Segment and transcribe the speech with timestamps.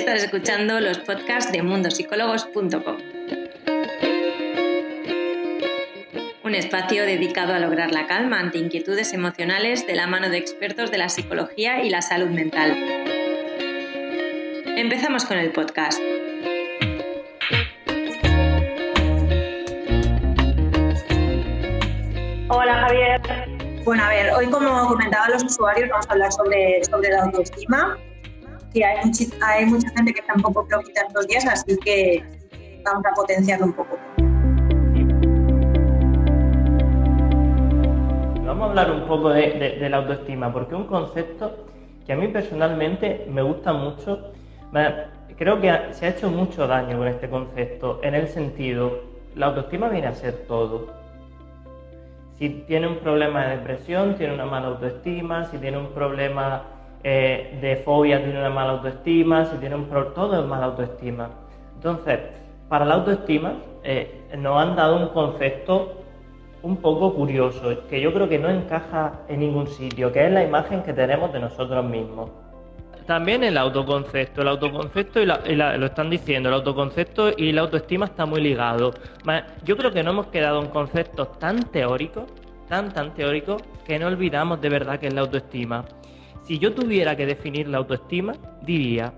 [0.00, 2.96] Estás escuchando los podcasts de mundosicólogos.com.
[6.42, 10.90] Un espacio dedicado a lograr la calma ante inquietudes emocionales de la mano de expertos
[10.90, 12.70] de la psicología y la salud mental.
[14.74, 16.00] Empezamos con el podcast.
[22.48, 23.20] Hola Javier.
[23.84, 27.98] Bueno, a ver, hoy como comentaban los usuarios vamos a hablar sobre, sobre la autoestima,
[28.72, 28.98] que hay,
[29.42, 32.24] hay mucha gente que está un poco preocupada estos días, así que
[32.84, 33.98] vamos a potenciarlo un poco.
[38.44, 41.66] Vamos a hablar un poco de, la autoestima, porque un concepto
[42.06, 44.32] que a mí personalmente me gusta mucho.
[45.36, 49.88] Creo que se ha hecho mucho daño con este concepto, en el sentido, la autoestima
[49.88, 51.00] viene a ser todo
[52.40, 56.62] si tiene un problema de depresión, tiene una mala autoestima, si tiene un problema
[57.02, 61.30] eh, de fobia, tiene una mala autoestima, si tiene un problema, todo es mala autoestima.
[61.74, 62.18] Entonces,
[62.68, 65.96] para la autoestima eh, nos han dado un concepto
[66.62, 70.44] un poco curioso, que yo creo que no encaja en ningún sitio, que es la
[70.44, 72.30] imagen que tenemos de nosotros mismos.
[73.06, 78.26] También el autoconcepto, el autoconcepto y, lo están diciendo, el autoconcepto y la autoestima está
[78.26, 78.92] muy ligado.
[79.64, 82.24] Yo creo que no hemos quedado en conceptos tan teóricos,
[82.68, 85.84] tan tan teóricos, que no olvidamos de verdad que es la autoestima.
[86.42, 89.12] Si yo tuviera que definir la autoestima, diría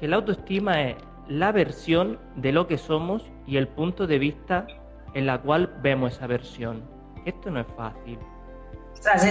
[0.00, 0.96] que la autoestima es
[1.28, 4.66] la versión de lo que somos y el punto de vista
[5.14, 6.82] en la cual vemos esa versión.
[7.24, 8.18] Esto no es fácil.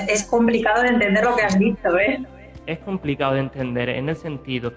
[0.07, 2.25] es complicado de entender lo que has dicho, ¿eh?
[2.67, 4.73] es complicado de entender en el sentido,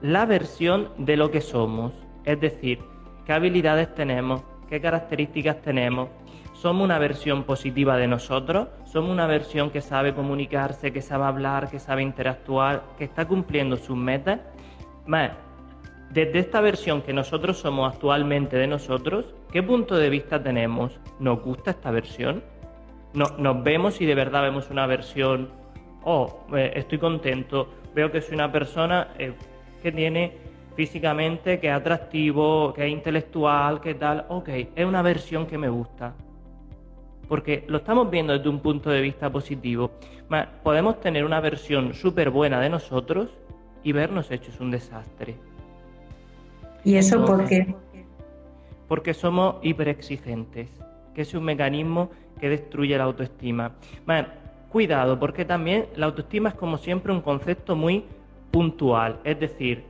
[0.00, 1.92] la versión de lo que somos,
[2.24, 2.78] es decir,
[3.26, 6.08] qué habilidades tenemos, qué características tenemos.
[6.58, 11.70] Somos una versión positiva de nosotros, somos una versión que sabe comunicarse, que sabe hablar,
[11.70, 14.40] que sabe interactuar, que está cumpliendo sus metas.
[16.10, 20.98] Desde esta versión que nosotros somos actualmente de nosotros, ¿qué punto de vista tenemos?
[21.20, 22.42] ¿Nos gusta esta versión?
[23.14, 25.50] ¿Nos vemos y de verdad vemos una versión
[26.02, 29.32] oh, eh, estoy contento, veo que soy una persona eh,
[29.80, 30.32] que tiene
[30.74, 35.68] físicamente, que es atractivo, que es intelectual, que tal, ok, es una versión que me
[35.68, 36.14] gusta.
[37.28, 39.90] Porque lo estamos viendo desde un punto de vista positivo.
[40.62, 43.28] Podemos tener una versión súper buena de nosotros
[43.82, 45.36] y vernos hechos un desastre.
[46.84, 47.74] ¿Y eso por qué?
[48.86, 50.68] Porque somos hiperexigentes,
[51.14, 53.72] que es un mecanismo que destruye la autoestima.
[54.70, 58.04] Cuidado, porque también la autoestima es como siempre un concepto muy
[58.50, 59.84] puntual, es decir,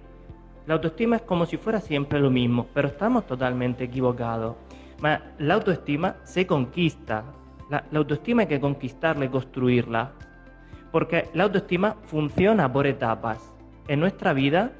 [0.69, 4.57] la autoestima es como si fuera siempre lo mismo, pero estamos totalmente equivocados.
[5.01, 7.25] La autoestima se conquista,
[7.71, 10.13] la, autoestima hay que conquistarla y construirla,
[10.91, 13.53] porque la autoestima funciona por etapas.
[13.87, 14.73] En nuestra vida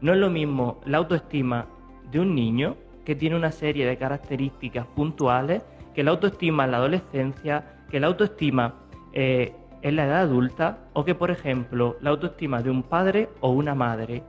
[0.00, 1.66] no es lo mismo la autoestima
[2.10, 5.62] de un niño que tiene una serie de características puntuales
[5.94, 8.74] que la autoestima en la adolescencia, que la autoestima
[9.12, 13.50] eh, en la edad adulta o que, por ejemplo, la autoestima de un padre o
[13.50, 14.22] una madre.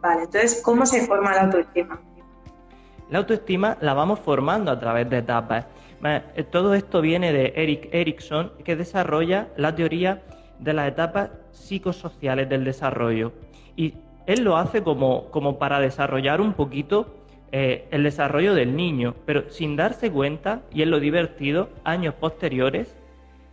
[0.00, 2.00] Vale, entonces, ¿cómo se forma la autoestima?
[3.10, 5.66] La autoestima la vamos formando a través de etapas.
[6.04, 10.22] Eh, todo esto viene de Eric Erickson, que desarrolla la teoría
[10.58, 13.32] de las etapas psicosociales del desarrollo.
[13.76, 13.94] Y
[14.26, 17.14] él lo hace como, como para desarrollar un poquito
[17.50, 22.94] eh, el desarrollo del niño, pero sin darse cuenta, y en lo divertido, años posteriores,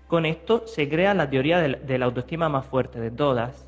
[0.07, 3.65] con esto se crea la teoría de la autoestima más fuerte de todas,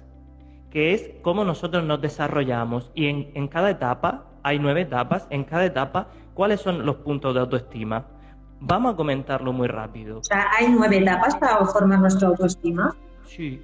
[0.69, 5.65] que es cómo nosotros nos desarrollamos y en, cada etapa, hay nueve etapas, en cada
[5.65, 8.05] etapa, cuáles son los puntos de autoestima.
[8.59, 10.19] Vamos a comentarlo muy rápido.
[10.19, 12.95] O sea, ¿hay nueve etapas para formar nuestra autoestima?
[13.25, 13.61] Sí,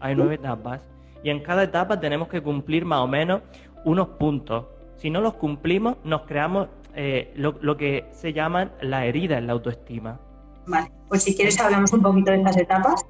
[0.00, 0.80] hay nueve etapas.
[1.22, 3.42] Y en cada etapa tenemos que cumplir más o menos
[3.84, 4.66] unos puntos.
[4.96, 9.46] Si no los cumplimos, nos creamos eh, lo, lo que se llaman la herida en
[9.46, 10.18] la autoestima.
[10.66, 13.06] Vale, pues si quieres hablamos un poquito de estas etapas.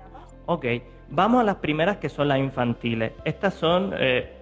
[0.46, 0.66] Ok,
[1.10, 3.12] vamos a las primeras que son las infantiles.
[3.24, 4.39] Estas son, eh,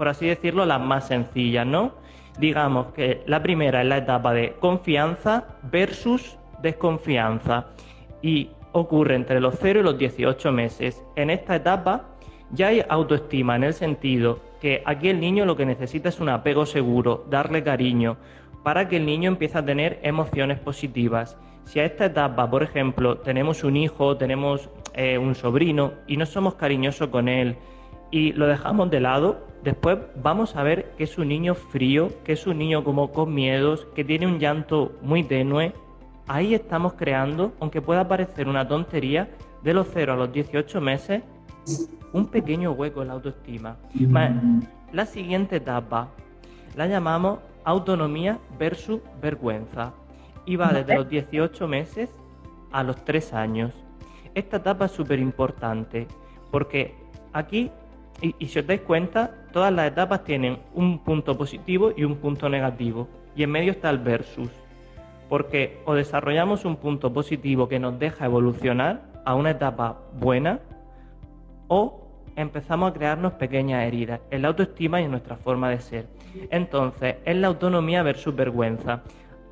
[0.00, 1.92] por así decirlo, las más sencillas, ¿no?
[2.38, 7.66] Digamos que la primera es la etapa de confianza versus desconfianza
[8.22, 11.04] y ocurre entre los 0 y los 18 meses.
[11.16, 12.06] En esta etapa
[12.50, 16.30] ya hay autoestima en el sentido que aquí el niño lo que necesita es un
[16.30, 18.16] apego seguro, darle cariño,
[18.62, 21.36] para que el niño empiece a tener emociones positivas.
[21.64, 26.24] Si a esta etapa, por ejemplo, tenemos un hijo, tenemos eh, un sobrino y no
[26.24, 27.58] somos cariñosos con él
[28.10, 32.32] y lo dejamos de lado, después vamos a ver que es un niño frío, que
[32.32, 35.72] es un niño como con miedos, que tiene un llanto muy tenue.
[36.26, 39.28] Ahí estamos creando, aunque pueda parecer una tontería,
[39.62, 41.22] de los 0 a los 18 meses,
[42.12, 43.76] un pequeño hueco en la autoestima.
[44.92, 46.08] La siguiente etapa
[46.76, 49.92] la llamamos autonomía versus vergüenza
[50.46, 52.08] y va desde los 18 meses
[52.72, 53.74] a los 3 años.
[54.34, 56.06] Esta etapa es súper importante
[56.50, 56.94] porque
[57.32, 57.70] aquí,
[58.22, 62.48] y, si os dais cuenta, todas las etapas tienen un punto positivo y un punto
[62.48, 64.50] negativo y en medio está el versus
[65.30, 70.58] porque o desarrollamos un punto positivo que nos deja evolucionar a una etapa buena
[71.68, 76.06] o empezamos a crearnos pequeñas heridas en la autoestima y en nuestra forma de ser.
[76.50, 79.02] Entonces, es la autonomía versus vergüenza.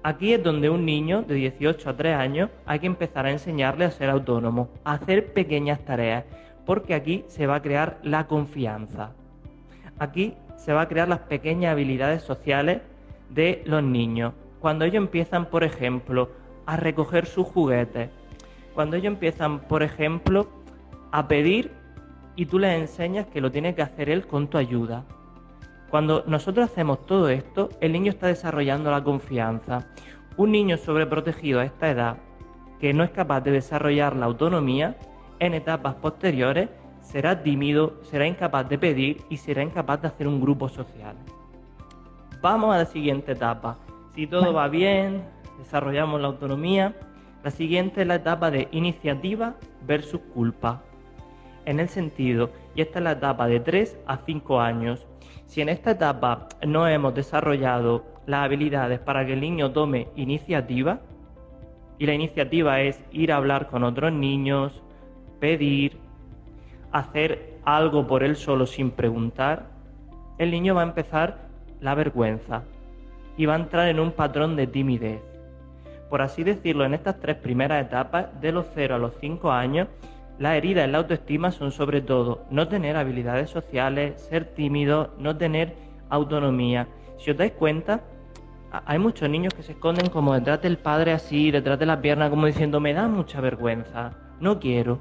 [0.03, 3.85] Aquí es donde un niño de 18 a 3 años hay que empezar a enseñarle
[3.85, 6.25] a ser autónomo, a hacer pequeñas tareas,
[6.69, 9.13] porque aquí se va a crear la confianza.
[9.99, 12.83] Aquí se va a crear las pequeñas habilidades sociales
[13.31, 14.35] de los niños.
[14.61, 16.31] Cuando ellos empiezan, por ejemplo,
[16.67, 18.11] a recoger sus juguetes,
[18.75, 20.51] cuando ellos empiezan, por ejemplo,
[21.11, 21.73] a pedir
[22.37, 25.07] y tú les enseñas que lo tiene que hacer él con tu ayuda.
[25.89, 29.87] Cuando nosotros hacemos todo esto, el niño está desarrollando la confianza.
[30.37, 32.19] Un niño sobreprotegido a esta edad,
[32.79, 34.99] que no es capaz de desarrollar la autonomía,
[35.41, 36.69] en etapas posteriores
[37.01, 41.17] será tímido, será incapaz de pedir y será incapaz de hacer un grupo social.
[42.41, 43.79] Vamos a la siguiente etapa.
[44.15, 45.25] Si todo va bien,
[45.59, 46.95] desarrollamos la autonomía,
[47.43, 49.55] la siguiente es la etapa de iniciativa
[49.87, 50.83] versus culpa.
[51.65, 55.07] En el sentido, y esta es la etapa de 3 a 5 años,
[55.47, 61.01] si en esta etapa no hemos desarrollado las habilidades para que el niño tome iniciativa,
[61.99, 64.83] y la iniciativa es ir a hablar con otros niños,
[65.41, 65.99] pedir,
[66.93, 69.67] hacer algo por él solo sin preguntar,
[70.39, 71.49] el niño va a empezar
[71.81, 72.63] la vergüenza
[73.37, 75.21] y va a entrar en un patrón de timidez.
[76.09, 79.89] Por así decirlo, en estas tres primeras etapas, de los 0 a los 5 años,
[80.39, 85.37] las heridas en la autoestima son sobre todo no tener habilidades sociales, ser tímido, no
[85.37, 85.75] tener
[86.09, 86.89] autonomía.
[87.19, 88.01] Si os dais cuenta,
[88.71, 92.31] hay muchos niños que se esconden como detrás del padre así, detrás de la pierna,
[92.31, 94.99] como diciendo, me da mucha vergüenza, no quiero.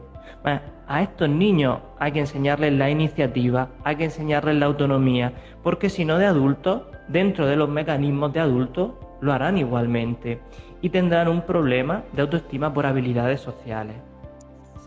[0.88, 6.06] a estos niños hay que enseñarles la iniciativa, hay que enseñarles la autonomía, porque si
[6.06, 10.39] no de adultos, dentro de los mecanismos de adultos, lo harán igualmente
[10.81, 13.95] y tendrán un problema de autoestima por habilidades sociales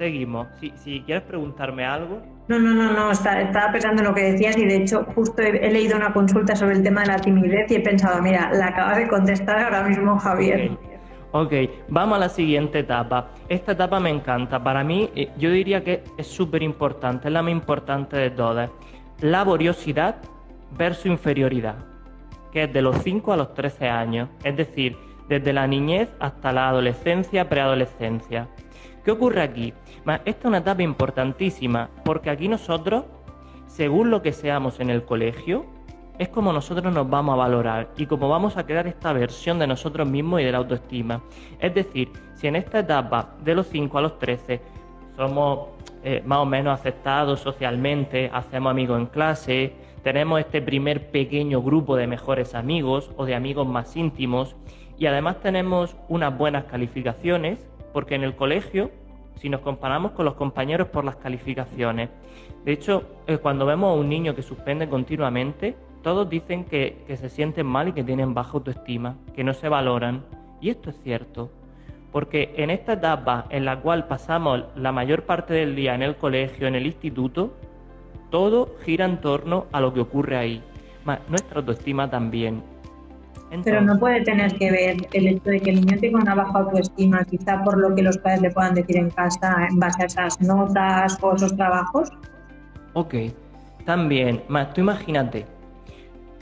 [0.00, 0.48] seguimos.
[0.58, 2.22] Si, si quieres preguntarme algo.
[2.48, 5.70] No, no, no, no, estaba pensando en lo que decías y de hecho justo he,
[5.70, 8.96] leído una consulta sobre el tema de la timidez y he pensado, mira, la acaba
[8.96, 10.70] de contestar ahora mismo Javier.
[11.32, 11.52] Ok,
[11.88, 13.30] vamos a la siguiente etapa.
[13.48, 14.62] Esta etapa me encanta.
[14.62, 18.70] Para mí, eh, yo diría que es súper importante, es la más importante de todas.
[19.20, 20.16] Laboriosidad
[20.76, 21.76] versus inferioridad,
[22.52, 24.96] que es de los 5 a los 13 años, es decir,
[25.28, 28.48] desde la niñez hasta la adolescencia, preadolescencia.
[29.04, 29.72] ¿Qué ocurre aquí?
[30.24, 33.04] Esta es una etapa importantísima porque aquí nosotros,
[33.66, 35.66] según lo que seamos en el colegio,
[36.20, 39.66] es como nosotros nos vamos a valorar y como vamos a crear esta versión de
[39.66, 41.22] nosotros mismos y de la autoestima.
[41.58, 44.60] Es decir, si en esta etapa de los 5 a los 13
[45.16, 45.70] somos
[46.04, 49.72] eh, más o menos aceptados socialmente, hacemos amigos en clase,
[50.02, 54.56] tenemos este primer pequeño grupo de mejores amigos o de amigos más íntimos
[54.98, 58.90] y además tenemos unas buenas calificaciones, porque en el colegio,
[59.36, 62.10] si nos comparamos con los compañeros por las calificaciones,
[62.66, 67.16] de hecho, eh, cuando vemos a un niño que suspende continuamente, todos dicen que, que
[67.16, 70.24] se sienten mal y que tienen baja autoestima, que no se valoran.
[70.60, 71.50] Y esto es cierto,
[72.12, 76.16] porque en esta etapa en la cual pasamos la mayor parte del día en el
[76.16, 77.54] colegio, en el instituto,
[78.30, 80.62] todo gira en torno a lo que ocurre ahí.
[81.28, 82.62] Nuestra autoestima también.
[83.64, 86.56] Pero no puede tener que ver el hecho de que el niño tenga una baja
[86.60, 90.06] autoestima, quizá por lo que los padres le puedan decir en casa en base a
[90.06, 92.10] esas notas o esos trabajos.
[92.92, 93.14] Ok,
[93.84, 95.46] también, más tú imagínate,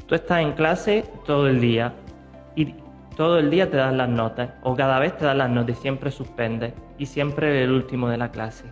[0.09, 1.93] tú estás en clase todo el día
[2.57, 2.75] y
[3.15, 5.83] todo el día te dan las notas, o cada vez te dan las notas y
[5.83, 8.65] siempre suspendes, y siempre eres el último de la clase.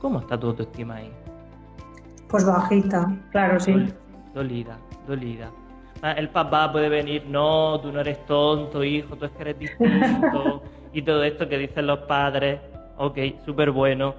[0.00, 1.12] ¿Cómo está tu autoestima ahí?
[2.28, 3.92] Pues bajita, claro, sí.
[4.34, 5.50] Dolida, dolida.
[6.00, 9.58] Ah, el papá puede venir, no, tú no eres tonto, hijo, tú es que eres
[9.58, 12.60] distinto, y todo esto que dicen los padres,
[12.96, 14.14] ok, súper bueno,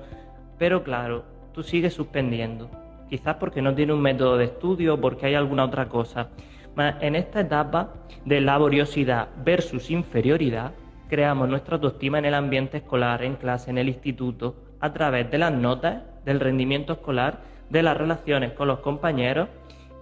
[0.60, 1.24] pero claro,
[1.54, 2.70] tú sigues suspendiendo,
[3.12, 6.30] quizás porque no tiene un método de estudio porque hay alguna otra cosa.
[6.78, 7.90] En esta etapa
[8.24, 10.72] de laboriosidad versus inferioridad,
[11.10, 15.40] creamos nuestra autoestima en el ambiente escolar, en clase, en el instituto, a través de
[15.40, 19.50] las notas, del rendimiento escolar, de las relaciones con los compañeros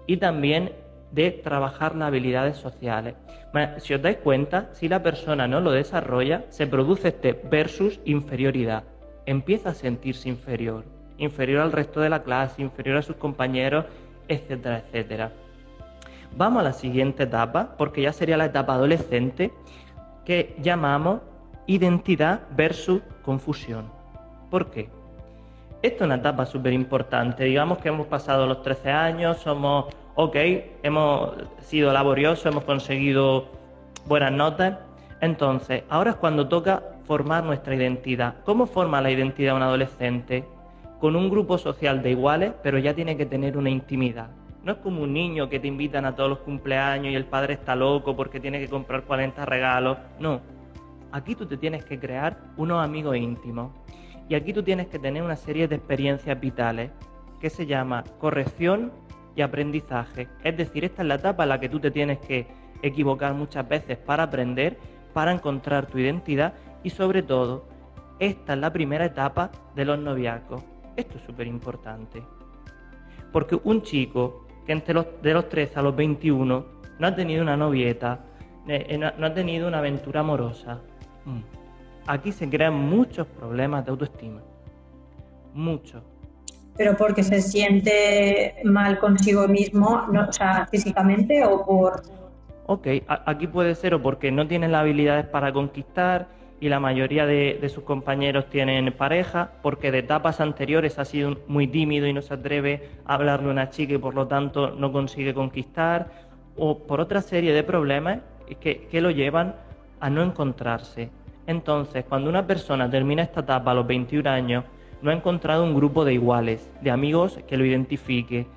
[0.05, 0.73] y también
[1.11, 3.15] de trabajar las habilidades sociales.
[3.77, 8.83] Si os dais cuenta, si la persona no lo desarrolla, se produce este versus inferioridad.
[9.25, 10.85] Empieza a sentirse inferior,
[11.19, 13.85] inferior al resto de la clase, inferior a sus compañeros
[14.29, 15.31] etcétera, etcétera.
[16.37, 19.51] Vamos a la siguiente etapa, porque ya sería la etapa adolescente,
[20.23, 21.21] que llamamos
[21.65, 23.85] identidad versus confusión.
[24.49, 24.89] ¿Por qué?
[25.81, 27.43] Esto es una etapa súper importante.
[27.45, 29.85] Digamos que hemos pasado los 13 años, somos,
[30.15, 30.35] ok,
[30.83, 33.47] hemos sido laboriosos, hemos conseguido
[34.05, 34.77] buenas notas.
[35.21, 38.35] Entonces, ahora es cuando toca formar nuestra identidad.
[38.45, 40.45] ¿Cómo forma la identidad un adolescente?
[40.99, 44.31] Con un grupo social de iguales, pero ya tiene que tener una intimidad.
[44.63, 47.53] No es como un niño que te invitan a todos los cumpleaños y el padre
[47.53, 49.97] está loco porque tiene que comprar 40 regalos.
[50.19, 50.41] No.
[51.13, 53.71] Aquí tú te tienes que crear unos amigos íntimos.
[54.27, 56.91] Y aquí tú tienes que tener una serie de experiencias vitales
[57.39, 58.91] que se llama corrección
[59.35, 60.27] y aprendizaje.
[60.43, 62.45] Es decir, esta es la etapa en la que tú te tienes que
[62.81, 64.77] equivocar muchas veces para aprender,
[65.13, 66.53] para encontrar tu identidad
[66.83, 67.65] y sobre todo,
[68.19, 70.61] esta es la primera etapa de los noviazgos.
[70.99, 72.21] Esto es súper importante.
[73.31, 76.65] Porque un chico que entre los, de los 13 a los 21
[76.99, 78.19] no ha tenido una novieta,
[78.67, 80.81] eh, eh, no ha tenido una aventura amorosa,
[81.23, 81.39] mm,
[82.05, 84.41] aquí se crean muchos problemas de autoestima.
[85.53, 86.03] Muchos.
[86.75, 92.01] ¿Pero porque se siente mal consigo mismo, o sea, físicamente o por...?
[92.65, 96.27] Ok, aquí puede ser o porque no tiene las habilidades para conquistar
[96.61, 101.67] y la mayoría de, sus compañeros tienen pareja, porque de etapas anteriores ha sido muy
[101.67, 104.91] tímido y no se atreve a hablarle a una chica y por lo tanto no
[104.91, 106.07] consigue conquistar,
[106.57, 108.19] o por otra serie de problemas
[108.59, 109.55] que, que lo llevan
[110.01, 111.09] a no encontrarse.
[111.47, 114.65] Entonces, cuando una persona termina esta etapa a los 21 años,
[115.01, 118.47] no ha encontrado un grupo de iguales, de amigos que lo identifique,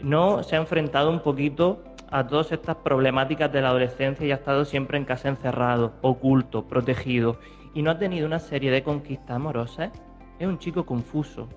[0.00, 1.82] no se ha enfrentado un poquito
[2.12, 6.64] a todas estas problemáticas de la adolescencia y ha estado siempre en casa encerrado, oculto,
[6.64, 7.38] protegido,
[7.74, 9.90] y no ha tenido una serie de conquistas amorosas,
[10.38, 11.48] es un chico confuso,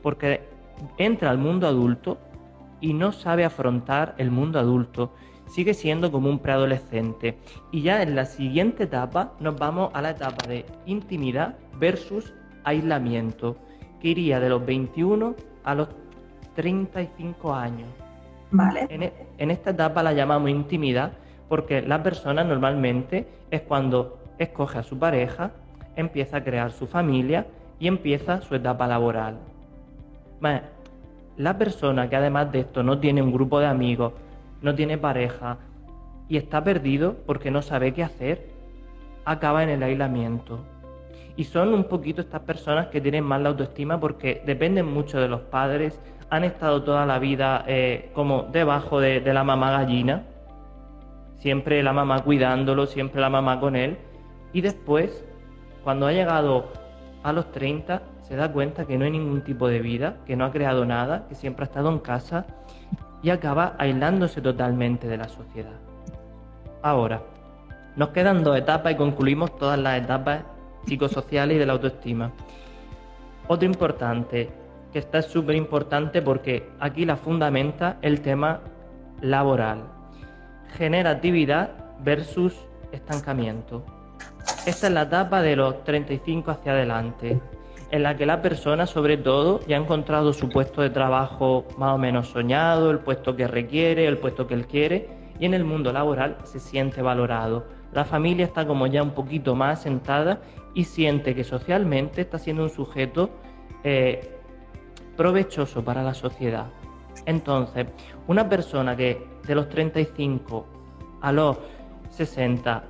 [0.00, 0.42] porque
[0.98, 2.18] entra al mundo adulto
[2.80, 5.12] y no sabe afrontar el mundo adulto,
[5.46, 7.38] sigue siendo como un preadolescente.
[7.72, 12.32] Y ya en la siguiente etapa nos vamos a la etapa de intimidad versus
[12.64, 13.56] aislamiento,
[14.00, 15.34] que iría de los 21
[15.64, 15.88] a los
[16.54, 17.88] 35 años.
[19.38, 21.12] En, esta etapa la llamamos intimidad
[21.48, 25.52] porque la persona normalmente es cuando escoge a su pareja,
[25.96, 27.46] empieza a crear su familia
[27.78, 29.38] y empieza su etapa laboral.
[31.36, 34.12] la persona que además de esto no tiene un grupo de amigos,
[34.60, 35.58] no tiene pareja
[36.28, 38.48] y está perdido porque no sabe qué hacer,
[39.24, 40.60] acaba en el aislamiento.
[41.36, 45.28] Y son un poquito estas personas que tienen más la autoestima porque dependen mucho de
[45.28, 45.98] los padres,
[46.32, 50.22] han estado toda la vida eh, como debajo de, de la mamá gallina,
[51.36, 53.98] siempre la mamá cuidándolo, siempre la mamá con él,
[54.54, 55.26] y después,
[55.84, 56.72] cuando ha llegado
[57.22, 60.46] a los 30, se da cuenta que no hay ningún tipo de vida, que no
[60.46, 62.46] ha creado nada, que siempre ha estado en casa
[63.22, 65.76] y acaba aislándose totalmente de la sociedad.
[66.80, 67.20] Ahora,
[67.94, 70.44] nos quedan dos etapas y concluimos todas las etapas
[70.86, 72.32] psicosociales y de la autoestima.
[73.48, 74.61] Otro importante,
[74.92, 78.60] que está súper importante porque aquí la fundamenta el tema
[79.20, 79.84] laboral.
[80.76, 81.70] Generatividad
[82.02, 82.54] versus
[82.92, 83.84] estancamiento.
[84.66, 87.40] Esta es la etapa de los 35 hacia adelante
[87.92, 91.94] en la que la persona, sobre todo, ya ha encontrado su puesto de trabajo más
[91.94, 95.64] o menos soñado, el puesto que requiere, el puesto que él quiere, y en el
[95.64, 97.66] mundo laboral se siente valorado.
[97.92, 100.40] La familia está como ya un poquito más sentada
[100.74, 103.28] y siente que socialmente está siendo un sujeto
[103.84, 104.31] eh,
[105.22, 106.66] provechoso para la sociedad.
[107.26, 107.86] Entonces,
[108.26, 110.66] una persona que de los 35
[111.20, 111.58] a los
[112.10, 112.82] 60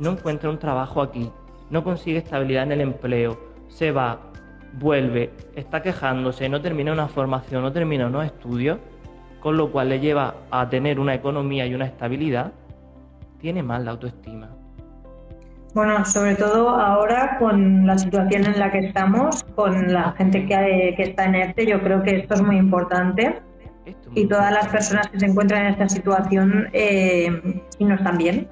[0.00, 1.30] no encuentra un trabajo aquí,
[1.70, 4.18] no consigue estabilidad en el empleo, se va
[4.72, 8.80] vuelve, está quejándose, no termina una formación, no termina unos estudios,
[9.38, 12.54] con lo cual le lleva a tener una economía y una estabilidad,
[13.38, 14.57] tiene mal la autoestima.
[15.78, 20.94] Bueno, sobre todo ahora con la situación en la que estamos, con la gente que,
[20.96, 23.40] que está en ERTE, yo creo que esto es muy importante.
[24.12, 28.48] y todas las personas que se encuentran en esta situación eh, y no están bien,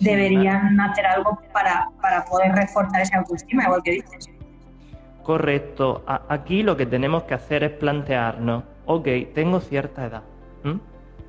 [0.00, 4.28] deberían hacer algo para, para poder reforzar esa autoestima, igual que dices.
[5.22, 6.02] Correcto.
[6.28, 10.22] aquí lo que tenemos que hacer es plantearnos, ok, tengo cierta edad.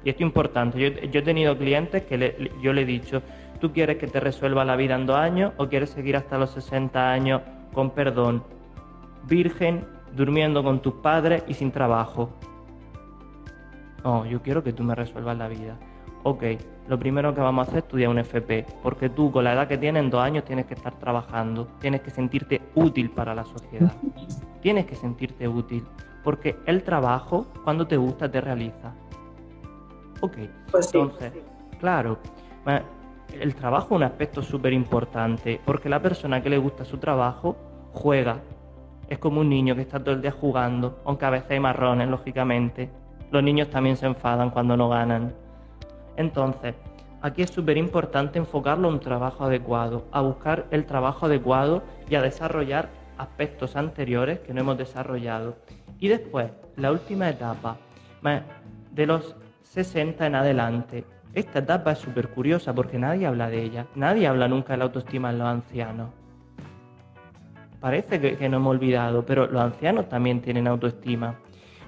[0.03, 0.79] Y esto es importante.
[0.79, 3.21] Yo, he tenido clientes que yo le he dicho,
[3.61, 6.49] ¿tú quieres que te resuelva la vida en dos años o quieres seguir hasta los
[6.49, 7.41] 60 años
[7.73, 8.43] con perdón,
[9.27, 12.31] virgen, durmiendo con tus padres y sin trabajo?
[14.03, 15.77] No, yo quiero que tú me resuelvas la vida.
[16.23, 16.43] Ok,
[16.87, 19.67] lo primero que vamos a hacer es estudiar un FP, porque tú con la edad
[19.67, 23.43] que tienes en dos años tienes que estar trabajando, tienes que sentirte útil para la
[23.43, 23.91] sociedad,
[24.61, 25.83] tienes que sentirte útil,
[26.23, 28.93] Porque el trabajo, cuando te gusta, te realiza.
[30.19, 30.37] Ok,
[30.71, 30.97] Pues sí.
[30.99, 31.33] entonces,
[31.79, 32.19] claro,
[32.63, 32.83] ma-
[33.39, 37.55] el trabajo es un aspecto súper importante, porque la persona que le gusta su trabajo
[37.91, 38.39] juega.
[39.09, 42.07] Es como un niño que está todo el día jugando, aunque a veces hay marrones,
[42.09, 42.89] lógicamente.
[43.31, 45.33] Los niños también se enfadan cuando no ganan.
[46.15, 46.75] Entonces,
[47.21, 52.15] aquí es súper importante enfocarlo a un trabajo adecuado, a buscar el trabajo adecuado y
[52.15, 55.55] a desarrollar aspectos anteriores que no hemos desarrollado.
[56.00, 57.77] Y después, la última etapa,
[58.91, 61.05] de los 60 en adelante.
[61.33, 63.88] Esta etapa es súper curiosa porque nadie habla de ella.
[63.95, 66.09] Nadie habla nunca de la autoestima en los ancianos.
[67.79, 71.39] Parece que, que no hemos olvidado, pero los ancianos también tienen autoestima.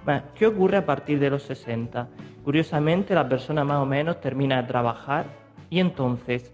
[0.05, 2.07] Ma, ¿Qué ocurre a partir de los 60?
[2.43, 5.25] Curiosamente, la persona más o menos termina de trabajar
[5.69, 6.53] y entonces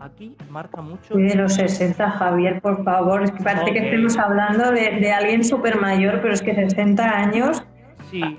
[0.00, 1.14] aquí marca mucho.
[1.14, 3.22] De los 60, Javier, por favor.
[3.22, 7.04] Es que parece que estemos hablando de, de alguien súper mayor, pero es que 60
[7.04, 7.62] años.
[8.10, 8.38] Sí.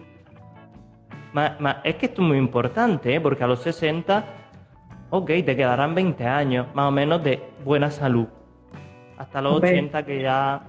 [1.34, 3.22] Ma- ma- es que esto es muy importante, ¿eh?
[3.22, 4.24] porque a los 60,
[5.10, 8.28] ok, te quedarán 20 años, más o menos de buena salud.
[9.18, 9.72] Hasta los Hombre.
[9.72, 10.62] 80 que ya...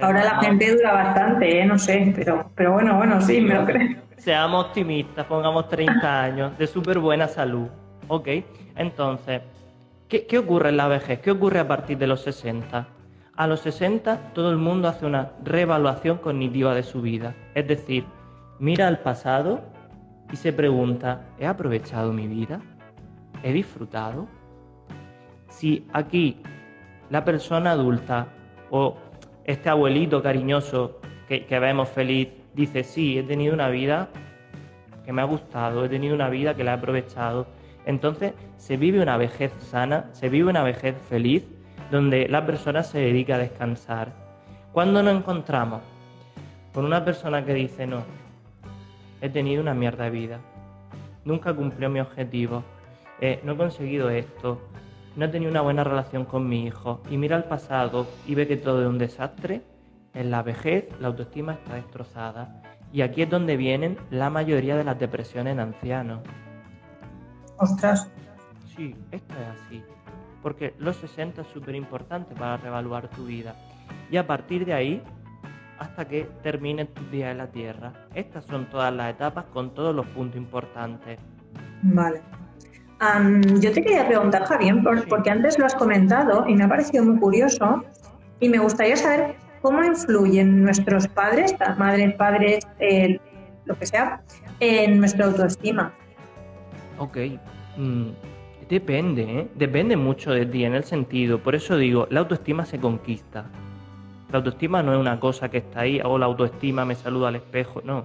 [0.00, 1.64] Ahora la gente dura bastante, ¿eh?
[1.64, 3.96] no sé, pero, pero bueno, bueno, sí, me lo creo.
[4.18, 7.68] Seamos optimistas, pongamos 30 años de súper buena salud.
[8.08, 8.28] Ok,
[8.76, 9.40] entonces,
[10.08, 11.20] ¿qué, qué ocurre en la vejez?
[11.20, 12.86] ¿Qué ocurre a partir de los 60?
[13.34, 17.34] A los 60 todo el mundo hace una reevaluación cognitiva de su vida.
[17.54, 18.04] Es decir,
[18.58, 19.62] mira al pasado
[20.32, 22.60] y se pregunta, ¿he aprovechado mi vida?
[23.42, 24.26] ¿He disfrutado?
[25.48, 26.40] Si aquí
[27.10, 28.28] la persona adulta
[28.70, 28.96] o
[29.44, 34.08] este abuelito cariñoso que, vemos feliz dice, sí, he tenido una vida
[35.04, 37.46] que me ha gustado, he tenido una vida que la he aprovechado,
[37.84, 41.46] entonces se vive una vejez sana, se vive una vejez feliz,
[41.90, 44.12] donde la persona se dedica a descansar.
[44.72, 45.82] Cuando nos encontramos
[46.72, 48.02] con una persona que dice, no,
[49.22, 50.40] he tenido una mierda de vida,
[51.24, 52.62] nunca cumplió mi objetivo,
[53.20, 54.60] eh, no he conseguido esto,
[55.16, 58.46] no he tenido una buena relación con mi hijo y mira al pasado y ve
[58.46, 59.62] que todo es un desastre,
[60.12, 62.62] en la vejez la autoestima está destrozada.
[62.92, 66.20] Y aquí es donde vienen la mayoría de las depresiones en ancianos.
[67.56, 68.10] Ostras,
[68.76, 69.84] Sí, esto es así.
[70.42, 73.54] Porque los 60 es súper importante para reevaluar tu vida.
[74.10, 75.02] Y a partir de ahí,
[75.82, 77.92] hasta que terminen tus días en la Tierra.
[78.14, 81.18] Estas son todas las etapas con todos los puntos importantes.
[81.82, 82.20] vale.
[83.00, 85.06] Am, yo te quería preguntar, Javier, por- Sí.
[85.08, 87.82] porque antes lo has comentado y me ha parecido muy curioso
[88.38, 93.18] y me gustaría saber cómo influyen nuestros padres, madres, padres, eh,
[93.64, 94.22] lo que sea,
[94.60, 95.92] en nuestra autoestima.
[96.98, 97.16] Ok,
[97.76, 98.10] mm,
[98.68, 99.48] depende, ¿eh?
[99.56, 101.40] Depende mucho de ti en el sentido.
[101.40, 103.46] Por eso digo, la autoestima se conquista.
[104.32, 107.36] La autoestima no es una cosa que está ahí, o la autoestima me saluda al
[107.36, 107.82] espejo.
[107.84, 108.02] No,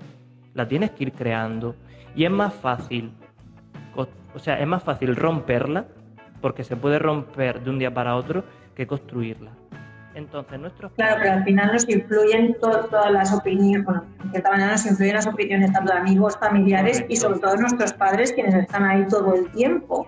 [0.53, 1.75] la tienes que ir creando.
[2.15, 3.11] Y es más fácil,
[3.95, 5.85] o sea, es más fácil romperla,
[6.41, 8.43] porque se puede romper de un día para otro,
[8.75, 9.51] que construirla.
[10.15, 14.49] Entonces, nuestros Claro, pero al final nos influyen to- todas las opiniones, bueno, en cierta
[14.51, 18.53] manera nos influyen las opiniones tanto de amigos, familiares y sobre todo nuestros padres, quienes
[18.55, 20.07] están ahí todo el tiempo.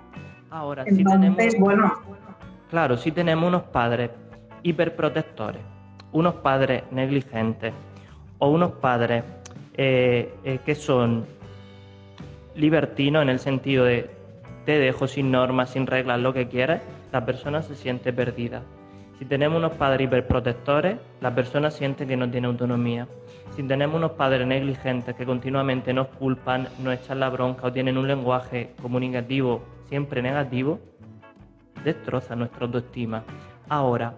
[0.49, 1.13] Ahora, si tenemos...
[1.25, 1.93] Entonces, bueno,
[2.69, 4.11] Claro, si tenemos unos padres
[4.63, 5.61] hiperprotectores,
[6.11, 7.73] unos padres negligentes
[8.37, 9.23] o unos padres
[9.75, 11.25] eh, eh, que son
[12.55, 14.09] libertinos en el sentido de
[14.65, 18.61] te dejo sin normas, sin reglas, lo que quieras, la persona se siente perdida.
[19.17, 23.07] Si tenemos unos padres hiperprotectores, la persona siente que no tiene autonomía.
[23.55, 27.97] Si tenemos unos padres negligentes que continuamente nos culpan, nos echan la bronca o tienen
[27.97, 30.79] un lenguaje comunicativo siempre negativo,
[31.83, 33.23] destroza nuestra autoestima.
[33.67, 34.13] Ahora,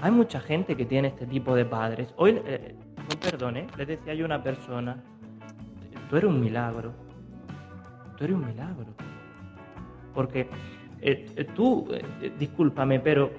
[0.00, 2.12] hay mucha gente que tiene este tipo de padres.
[2.16, 3.66] Hoy, eh, ¿eh?
[3.76, 5.02] le decía yo a una persona,
[6.08, 6.92] tú eres un milagro.
[8.16, 8.86] Tú eres un milagro.
[10.14, 10.48] Porque
[11.00, 13.30] eh, eh, tú, eh, discúlpame, pero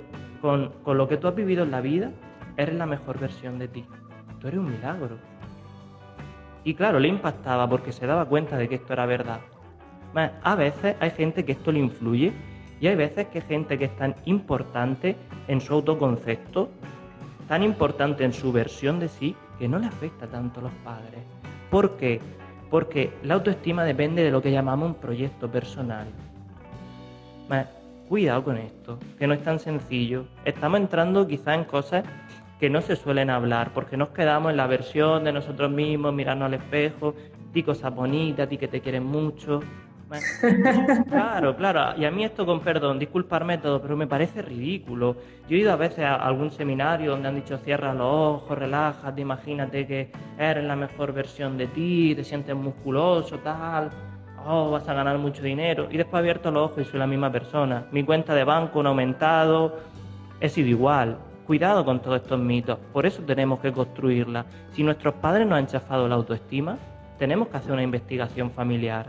[0.41, 2.11] con, con lo que tú has vivido en la vida,
[2.57, 3.85] eres la mejor versión de ti.
[4.39, 5.17] Tú eres un milagro.
[6.63, 9.41] Y claro, le impactaba porque se daba cuenta de que esto era verdad.
[10.43, 12.33] A veces hay gente que esto le influye
[12.81, 15.15] y hay veces que gente que es tan importante
[15.47, 16.69] en su autoconcepto,
[17.47, 21.21] tan importante en su versión de sí, que no le afecta tanto a los padres.
[21.69, 22.21] ¿Por qué?
[22.69, 26.07] Porque la autoestima depende de lo que llamamos un proyecto personal.
[28.07, 30.25] Cuidado con esto, que no es tan sencillo.
[30.43, 32.03] Estamos entrando quizá en cosas
[32.59, 36.47] que no se suelen hablar, porque nos quedamos en la versión de nosotros mismos, mirarnos
[36.47, 37.13] al espejo,
[37.53, 39.59] ti cosas bonitas, ti que te quieren mucho.
[41.09, 41.97] Claro, claro.
[41.97, 45.15] Y a mí esto, con perdón, disculparme todo, pero me parece ridículo.
[45.47, 48.07] Yo he ido a veces a algún seminario donde han dicho cierra los
[48.41, 53.89] ojos, relájate, imagínate que eres la mejor versión de ti, te sientes musculoso, tal.
[54.45, 55.87] Oh, vas a ganar mucho dinero.
[55.91, 57.85] Y después he abierto los ojos y soy la misma persona.
[57.91, 59.79] Mi cuenta de banco no ha aumentado.
[60.39, 61.17] He sido igual.
[61.45, 62.79] Cuidado con todos estos mitos.
[62.93, 64.45] Por eso tenemos que construirla.
[64.71, 66.77] Si nuestros padres nos han chafado la autoestima,
[67.17, 69.07] tenemos que hacer una investigación familiar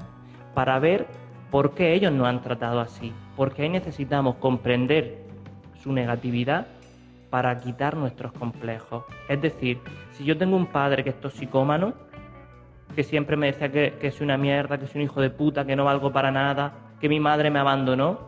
[0.54, 1.06] para ver
[1.50, 5.24] por qué ellos nos han tratado así, porque ahí necesitamos comprender
[5.82, 6.66] su negatividad
[7.30, 9.04] para quitar nuestros complejos.
[9.28, 9.80] Es decir,
[10.12, 11.94] si yo tengo un padre que es toxicómano,
[12.94, 15.64] que siempre me decía que, que soy una mierda, que soy un hijo de puta,
[15.64, 18.18] que no valgo para nada, que mi madre me abandonó,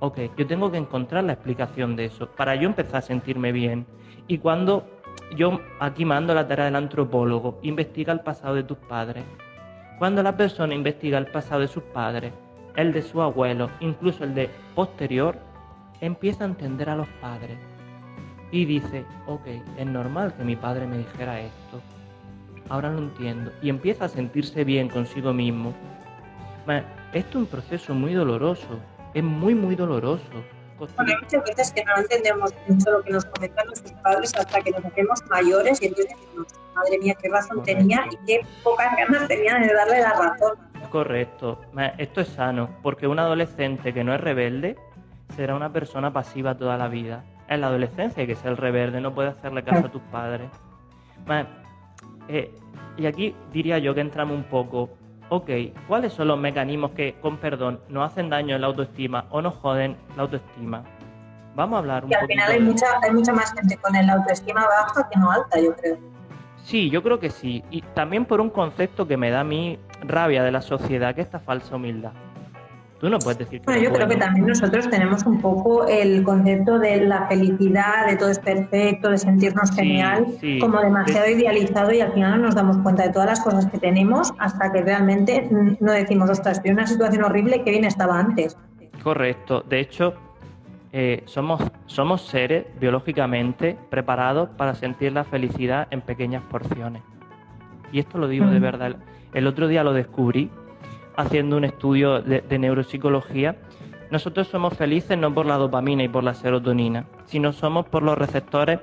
[0.00, 3.86] ok, yo tengo que encontrar la explicación de eso para yo empezar a sentirme bien.
[4.28, 4.86] Y cuando
[5.36, 9.24] yo aquí mando la tarea del antropólogo, investiga el pasado de tus padres,
[10.02, 12.32] cuando la persona investiga el pasado de sus padres,
[12.74, 15.38] el de su abuelo, incluso el de posterior,
[16.00, 17.56] empieza a entender a los padres
[18.50, 19.46] y dice, ok,
[19.78, 21.80] es normal que mi padre me dijera esto.
[22.68, 23.52] Ahora lo entiendo.
[23.62, 25.72] Y empieza a sentirse bien consigo mismo.
[27.12, 28.80] esto es un proceso muy doloroso.
[29.14, 30.42] Es muy, muy doloroso.
[30.96, 34.60] Porque hay muchas veces que no entendemos mucho lo que nos comentan nuestros padres hasta
[34.60, 38.96] que nos hacemos mayores y entonces decimos, madre mía, qué razón tenía y qué pocas
[38.96, 40.58] ganas tenía de darle la razón.
[40.90, 41.60] Correcto.
[41.98, 44.76] Esto es sano, porque un adolescente que no es rebelde
[45.36, 47.24] será una persona pasiva toda la vida.
[47.48, 50.50] En la adolescencia hay que ser rebelde, no puede hacerle caso a tus padres.
[52.28, 52.54] Eh,
[52.96, 54.90] y aquí diría yo que entramos un poco
[55.28, 55.50] ok,
[55.88, 59.56] ¿cuáles son los mecanismos que, con perdón, nos hacen daño en la autoestima o nos
[59.56, 60.82] joden la autoestima?
[61.54, 62.22] Vamos a hablar un poco.
[62.22, 65.60] al final hay mucha, hay mucha más gente con la autoestima baja que no alta,
[65.60, 65.98] yo creo.
[66.64, 67.62] Sí, yo creo que sí.
[67.70, 71.20] Y también por un concepto que me da a mí rabia de la sociedad, que
[71.22, 72.12] es esta falsa humildad.
[73.02, 76.22] Tú no puedes decir que Bueno, yo creo que también nosotros tenemos un poco el
[76.22, 80.24] concepto de la felicidad, de todo es perfecto, de sentirnos genial,
[80.60, 83.78] como demasiado idealizado y al final no nos damos cuenta de todas las cosas que
[83.78, 85.48] tenemos hasta que realmente
[85.80, 88.56] no decimos, ostras, estoy en una situación horrible que bien estaba antes.
[89.02, 89.64] Correcto.
[89.68, 90.14] De hecho,
[90.92, 97.02] eh, somos, somos seres biológicamente preparados para sentir la felicidad en pequeñas porciones.
[97.90, 98.62] Y esto lo digo de mm.
[98.62, 98.96] verdad.
[99.34, 100.52] El otro día lo descubrí
[101.16, 103.56] haciendo un estudio de, neuropsicología,
[104.10, 108.16] nosotros somos felices no por la dopamina y por la serotonina, sino somos por los
[108.18, 108.80] receptores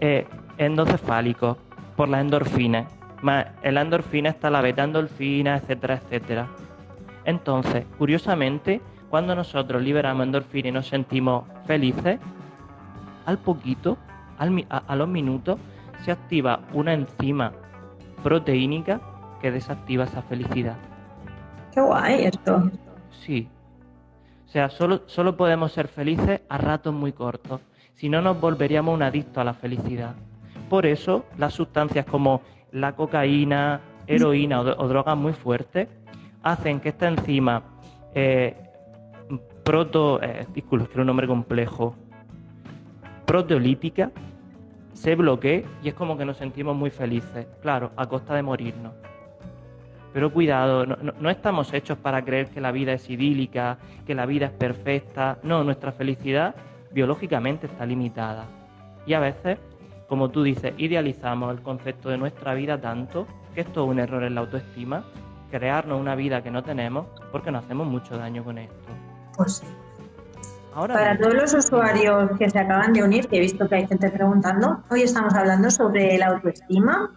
[0.00, 0.26] eh,
[0.58, 1.56] endocefálicos,
[1.96, 2.86] por las endorfinas.
[3.22, 6.48] Más en la endorfina está la beta-endorfina, etcétera, etcétera.
[7.24, 12.20] Entonces, curiosamente, cuando nosotros liberamos endorfina y nos sentimos felices,
[13.26, 13.98] al poquito,
[14.38, 15.58] a los minutos,
[16.04, 17.52] se activa una enzima
[18.22, 19.00] proteínica
[19.40, 20.76] que desactiva esa felicidad.
[21.80, 22.70] Guay esto.
[23.24, 23.48] Sí.
[24.46, 27.60] O sea, solo, solo podemos ser felices a ratos muy cortos.
[27.94, 30.14] Si no, nos volveríamos un adicto a la felicidad.
[30.70, 35.88] Por eso, las sustancias como la cocaína, heroína o, drogas muy fuertes
[36.42, 37.62] hacen que esta enzima
[38.14, 38.56] eh,
[39.64, 40.22] proto.
[40.22, 41.94] Eh, es que un nombre complejo.
[43.26, 44.10] Proteolítica
[44.94, 47.46] se bloquee y es como que nos sentimos muy felices.
[47.60, 48.94] Claro, a costa de morirnos.
[50.12, 54.46] Pero cuidado, no, estamos hechos para creer que la vida es idílica, que la vida
[54.46, 55.38] es perfecta.
[55.42, 56.54] No, nuestra felicidad
[56.92, 58.46] biológicamente está limitada.
[59.06, 59.58] Y a veces,
[60.08, 64.24] como tú dices, idealizamos el concepto de nuestra vida tanto que esto es un error
[64.24, 65.04] en la autoestima,
[65.50, 68.88] crearnos una vida que no tenemos porque nos hacemos mucho daño con esto.
[69.36, 69.66] Pues sí.
[70.74, 73.86] Ahora Para todos los usuarios que se acaban de unir, que he visto que hay
[73.86, 77.10] gente preguntando, hoy estamos hablando sobre la autoestima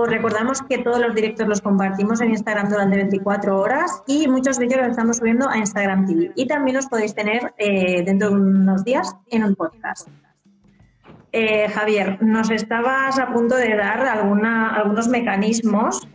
[0.00, 4.58] os recordamos que todos los directos los compartimos en Instagram durante 24 horas y muchos
[4.58, 6.32] de ellos los estamos subiendo a Instagram TV.
[6.36, 10.08] Y también los podéis tener eh, dentro de unos días en un podcast.
[11.32, 16.06] Eh, Javier, nos estabas a punto de dar alguna, algunos mecanismos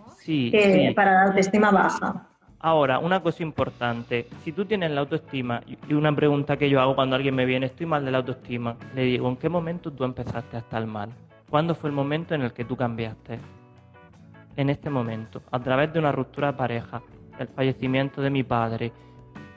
[0.96, 2.28] para la autoestima baja.
[2.64, 6.96] Ahora, una cosa importante, si tú tienes la autoestima, y una pregunta que yo hago
[6.96, 10.04] cuando alguien me viene, estoy mal de la autoestima, le digo, ¿en qué momento tú
[10.04, 11.10] empezaste a estar mal?
[11.50, 13.40] ¿Cuándo fue el momento en el que tú cambiaste?
[14.56, 17.02] En este momento, a través de una ruptura de pareja,
[17.40, 18.92] el fallecimiento de mi padre,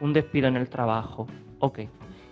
[0.01, 1.27] un despido en el trabajo.
[1.61, 1.81] Ok,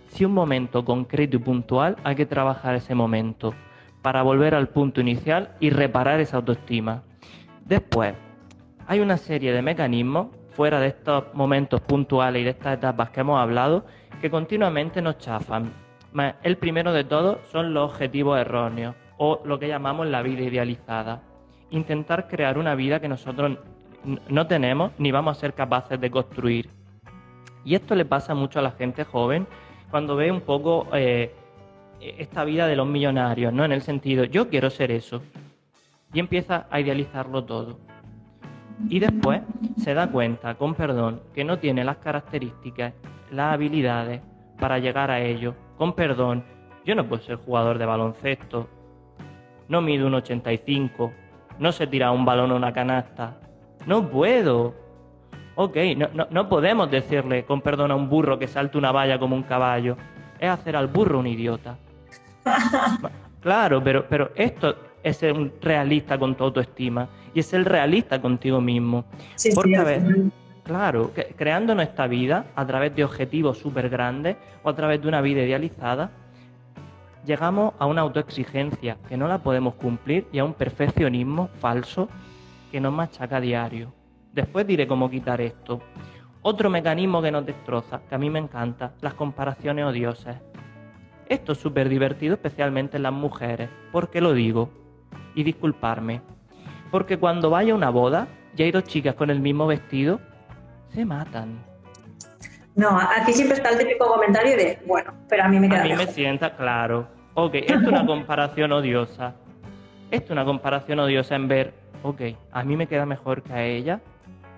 [0.07, 3.53] si un momento concreto y puntual, hay que trabajar ese momento
[4.01, 7.03] para volver al punto inicial y reparar esa autoestima.
[7.65, 8.13] Después,
[8.85, 13.21] hay una serie de mecanismos fuera de estos momentos puntuales y de estas etapas que
[13.21, 13.85] hemos hablado
[14.21, 15.73] que continuamente nos chafan.
[16.43, 21.23] El primero de todos son los objetivos erróneos o lo que llamamos la vida idealizada
[21.73, 23.57] intentar crear una vida que nosotros
[24.29, 26.69] no tenemos ni vamos a ser capaces de construir.
[27.65, 29.47] Y esto le pasa mucho a la gente joven
[29.89, 31.33] cuando ve un poco eh,
[31.99, 33.63] esta vida de los millonarios, ¿no?
[33.65, 35.21] En el sentido, yo quiero ser eso.
[36.13, 37.79] Y empieza a idealizarlo todo.
[38.89, 39.41] Y después
[39.77, 42.93] se da cuenta, con perdón, que no tiene las características,
[43.31, 44.21] las habilidades
[44.59, 45.55] para llegar a ello.
[45.77, 46.43] Con perdón,
[46.85, 48.67] yo no puedo ser jugador de baloncesto.
[49.69, 51.13] No mido un 85.
[51.63, 53.37] No sé tirar un balón a una canasta.
[53.85, 54.73] No puedo.
[55.55, 59.33] Ok, no, no, podemos decirle, con perdón, a un burro que salte una valla como
[59.33, 59.95] un caballo.
[60.41, 61.77] Es hacer al burro un idiota.
[63.39, 68.19] claro, pero, pero esto es ser un realista con tu autoestima y es ser realista
[68.19, 69.05] contigo mismo.
[69.55, 70.03] Porque, a ver,
[70.65, 75.21] claro, creando nuestra vida a través de objetivos súper grandes o a través de una
[75.21, 76.11] vida idealizada,
[77.25, 82.09] llegamos a una autoexigencia que no la podemos cumplir y a un perfeccionismo falso
[82.71, 83.93] que nos machaca a diario.
[84.33, 85.81] Después diré cómo quitar esto.
[86.41, 90.37] Otro mecanismo que nos destroza, que a mí me encanta, las comparaciones odiosas.
[91.29, 93.69] Esto es súper divertido, especialmente en las mujeres.
[93.91, 94.69] ¿Por qué lo digo?
[95.35, 96.21] Y disculparme.
[96.91, 100.19] Porque cuando vaya a una boda y hay dos chicas con el mismo vestido,
[100.89, 101.72] se matan.
[102.75, 105.81] No, aquí siempre está el típico comentario de, bueno, pero a mí me queda.
[105.81, 107.07] A mí me sienta claro.
[107.35, 109.35] Ok, esto es una comparación odiosa.
[110.09, 113.63] Esto es una comparación odiosa en ver, ok, a mí me queda mejor que a
[113.63, 113.99] ella.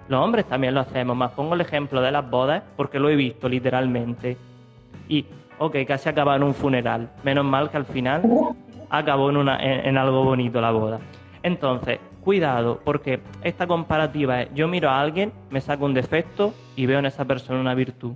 [0.08, 3.16] Los hombres también lo hacemos, más pongo el ejemplo de las bodas porque lo he
[3.16, 4.38] visto literalmente.
[5.08, 5.26] Y,
[5.58, 7.10] ok, casi acaba en un funeral.
[7.24, 8.24] Menos mal que al final
[8.90, 11.00] acabó en, una, en algo bonito la boda.
[11.44, 16.88] Entonces, cuidado, porque esta comparativa es, yo miro a alguien, me saco un defecto y
[16.88, 18.14] veo en esa persona una virtud.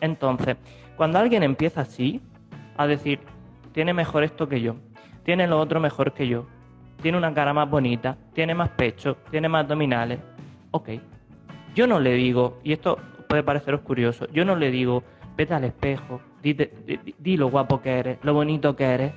[0.00, 0.56] Entonces,
[0.96, 2.22] cuando alguien empieza así,
[2.76, 3.18] a decir,
[3.72, 4.76] tiene mejor esto que yo,
[5.24, 6.46] tiene lo otro mejor que yo,
[7.02, 10.20] tiene una cara más bonita, tiene más pecho, tiene más abdominales,
[10.70, 10.90] ok.
[11.74, 12.96] Yo no le digo, y esto
[13.28, 15.02] puede pareceros curioso, yo no le digo,
[15.36, 19.12] vete al espejo, di, lo guapo que eres, lo bonito que eres,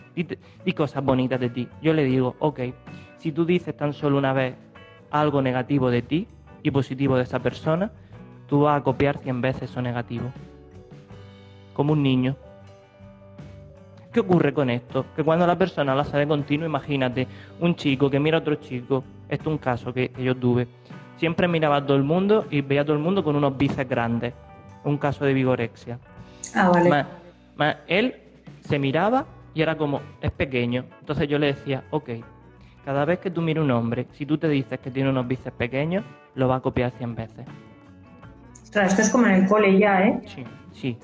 [0.66, 1.68] di cosas bonitas de ti.
[1.80, 2.60] Yo le digo, ok,
[3.20, 4.56] si tú dices tan solo una vez
[5.12, 6.28] algo negativo de ti
[6.64, 7.92] y positivo de esa persona,
[8.48, 10.32] tú vas a copiar 100 veces eso negativo.
[11.74, 12.36] Como un niño.
[14.12, 15.06] ¿Qué ocurre con esto?
[15.16, 17.28] Que cuando la persona la sabe continuo, imagínate,
[17.60, 20.68] un chico que mira a otro chico, esto es un caso que, yo tuve,
[21.18, 23.90] siempre miraba a todo el mundo y veía a todo el mundo con unos bíceps
[23.90, 24.34] grandes,
[24.84, 26.00] un caso de vigorexia.
[26.56, 27.76] Ah, vale.
[27.88, 28.16] él
[28.62, 30.86] se miraba y era como, es pequeño.
[31.02, 32.10] Entonces yo le decía, ok,
[32.86, 35.56] cada vez que tú mires un hombre, si tú te dices que tiene unos bíceps
[35.56, 36.04] pequeños,
[36.36, 37.46] lo va a copiar 100 veces.
[38.64, 40.22] Ostras, esto es como en el cole ya, ¿eh?
[40.26, 40.98] Sí, sí.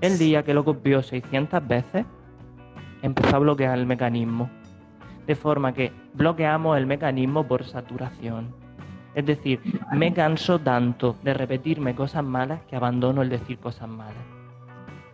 [0.00, 2.04] el día que lo copió 600 veces,
[3.02, 4.50] empezó a bloquear el mecanismo.
[5.26, 8.54] De forma que bloqueamos el mecanismo por saturación.
[9.14, 9.60] Es decir,
[9.92, 14.22] me canso tanto de repetirme cosas malas que abandono el decir cosas malas.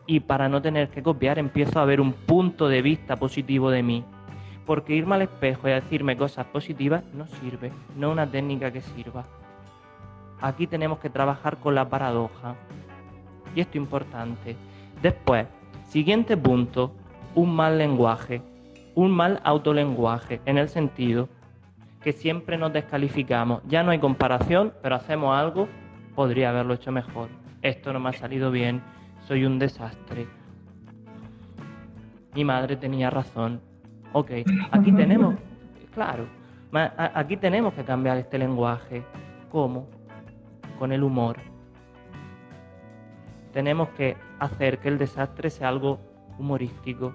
[0.06, 3.82] Y para no tener que copiar, empiezo a ver un punto de vista positivo de
[3.82, 4.04] mí
[4.66, 8.80] porque irme al espejo y decirme cosas positivas no sirve, no es una técnica que
[8.80, 9.24] sirva.
[10.40, 12.54] Aquí tenemos que trabajar con la paradoja.
[13.54, 14.56] Y esto es importante.
[15.02, 15.46] Después,
[15.86, 16.92] siguiente punto,
[17.34, 18.42] un mal lenguaje,
[18.94, 21.28] un mal autolenguaje, en el sentido
[22.00, 23.62] que siempre nos descalificamos.
[23.66, 25.68] Ya no hay comparación, pero hacemos algo,
[26.14, 27.28] podría haberlo hecho mejor.
[27.62, 28.82] Esto no me ha salido bien,
[29.26, 30.26] soy un desastre.
[32.34, 33.60] Mi madre tenía razón,
[34.12, 34.30] Ok,
[34.72, 35.36] aquí tenemos,
[35.94, 36.26] claro,
[36.96, 39.04] aquí tenemos que cambiar este lenguaje.
[39.52, 39.86] ¿Cómo?
[40.80, 41.36] Con el humor.
[43.52, 46.00] Tenemos que hacer que el desastre sea algo
[46.38, 47.12] humorístico.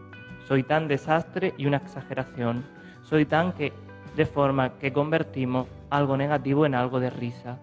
[0.47, 2.63] Soy tan desastre y una exageración.
[3.01, 3.73] Soy tan que,
[4.15, 7.57] de forma que convertimos algo negativo en algo de risa.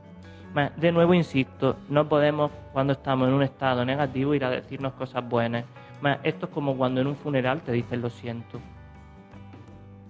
[0.77, 5.27] De nuevo insisto, no podemos cuando estamos en un estado negativo ir a decirnos cosas
[5.27, 5.65] buenas.
[6.23, 8.61] Esto es como cuando en un funeral te dicen lo siento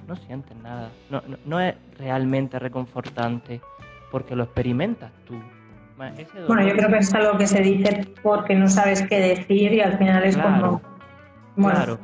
[0.06, 0.90] no sientes nada.
[1.10, 3.60] No, no, es realmente reconfortante
[4.10, 5.34] porque lo experimentas tú.
[5.96, 9.80] Bueno, yo creo que es algo que se dice porque no sabes qué decir y
[9.80, 10.80] al final es como...
[11.56, 11.98] Claro,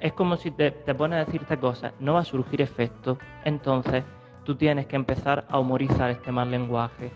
[0.00, 4.04] es como si te, te pones a decirte cosas, no va a surgir efecto, entonces
[4.44, 7.10] tú tienes que empezar a humorizar este mal lenguaje.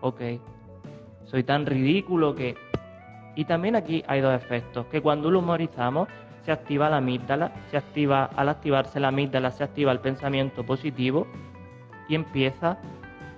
[0.00, 0.20] Ok,
[1.24, 2.56] soy tan ridículo que...
[3.36, 6.08] Y también aquí hay dos efectos, que cuando lo humorizamos
[6.44, 11.26] se activa la amígdala, se activa, al activarse la amígdala se activa el pensamiento positivo
[12.08, 12.78] y empieza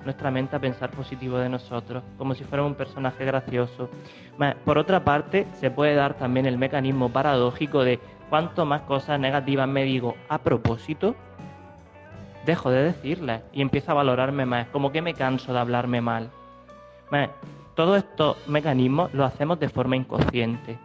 [0.04, 3.88] nuestra mente a pensar positivo de nosotros, como si fuera un personaje gracioso.
[4.64, 9.68] Por otra parte, se puede dar también el mecanismo paradójico de cuanto más cosas negativas
[9.68, 11.14] me digo a propósito,
[12.46, 16.30] dejo de decirlas y empiezo a valorarme más, como que me canso de hablarme mal.
[17.74, 20.78] todos estos mecanismos los hacemos de forma inconsciente.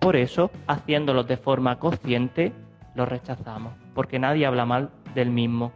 [0.00, 2.52] Por eso, haciéndolos de forma consciente,
[2.94, 5.72] los rechazamos, porque nadie habla mal del mismo.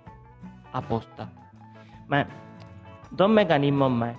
[0.72, 1.28] Aposta.
[3.10, 4.16] Dos mecanismos más.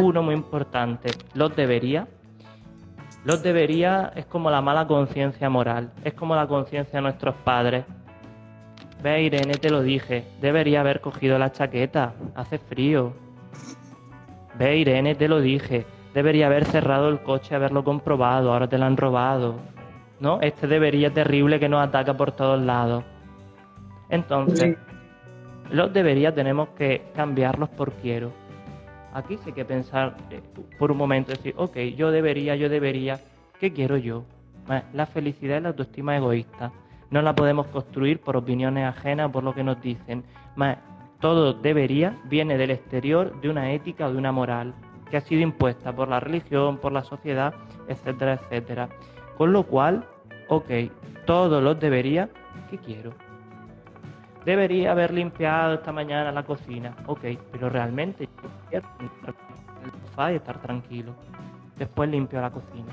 [0.00, 2.08] Uno muy importante, los debería.
[3.24, 7.84] Los debería es como la mala conciencia moral, es como la conciencia de nuestros padres.
[9.02, 13.12] Ve, Irene, te lo dije, debería haber cogido la chaqueta, hace frío.
[14.58, 18.86] Ve, Irene, te lo dije, debería haber cerrado el coche, haberlo comprobado, ahora te lo
[18.86, 19.56] han robado.
[20.18, 20.40] ¿No?
[20.40, 23.04] Este debería terrible que nos ataca por todos lados.
[24.08, 24.78] Entonces,
[25.70, 28.32] los debería tenemos que cambiarlos por quiero.
[29.12, 30.40] Aquí sí hay que pensar eh,
[30.78, 33.20] por un momento, decir, ok, yo debería, yo debería,
[33.60, 34.24] ¿qué quiero yo?
[34.94, 36.72] La felicidad y la autoestima egoísta.
[37.10, 40.24] No la podemos construir por opiniones ajenas, por lo que nos dicen.
[41.20, 44.72] todo debería viene del exterior, de una ética o de una moral
[45.10, 47.54] que ha sido impuesta por la religión, por la sociedad,
[47.88, 48.88] etcétera, etcétera.
[49.36, 50.04] Con lo cual,
[50.48, 50.70] ok,
[51.26, 52.28] todos los debería,
[52.70, 53.12] ¿qué quiero?
[54.44, 56.94] Debería haber limpiado esta mañana la cocina.
[57.06, 58.28] Ok, pero realmente
[58.70, 58.86] quiero
[60.30, 61.12] y estar tranquilo.
[61.76, 62.92] Después limpio la cocina.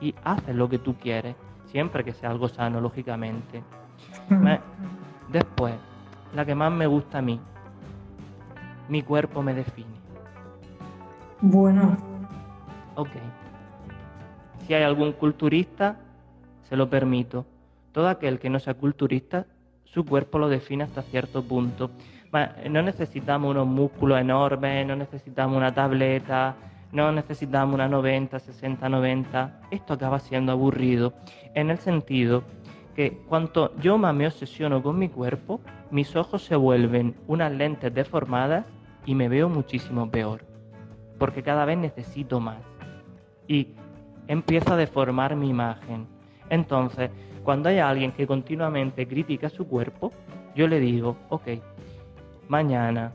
[0.00, 1.36] Y haces lo que tú quieres,
[1.66, 3.62] siempre que sea algo sano, lógicamente.
[5.28, 5.74] Después,
[6.34, 7.40] la que más me gusta a mí,
[8.88, 10.01] mi cuerpo me define.
[11.42, 11.96] Bueno.
[12.94, 13.10] Ok.
[14.66, 15.96] Si hay algún culturista,
[16.62, 17.44] se lo permito.
[17.90, 19.46] Todo aquel que no sea culturista
[19.84, 21.90] su cuerpo lo define hasta cierto punto.
[22.70, 26.54] No necesitamos unos músculos enormes, no necesitamos una tableta,
[26.92, 29.60] no necesitamos una 90, 60, 90.
[29.70, 31.12] Esto acaba siendo aburrido
[31.54, 32.44] en el sentido
[32.94, 37.92] que cuanto yo más me obsesiono con mi cuerpo, mis ojos se vuelven unas lentes
[37.92, 38.64] deformadas
[39.04, 40.51] y me veo muchísimo peor.
[41.22, 42.58] Porque cada vez necesito más.
[43.46, 43.68] Y
[44.26, 46.08] empiezo a deformar mi imagen.
[46.50, 47.12] Entonces,
[47.44, 50.10] cuando hay alguien que continuamente critica su cuerpo,
[50.56, 51.46] yo le digo, ok,
[52.48, 53.12] mañana,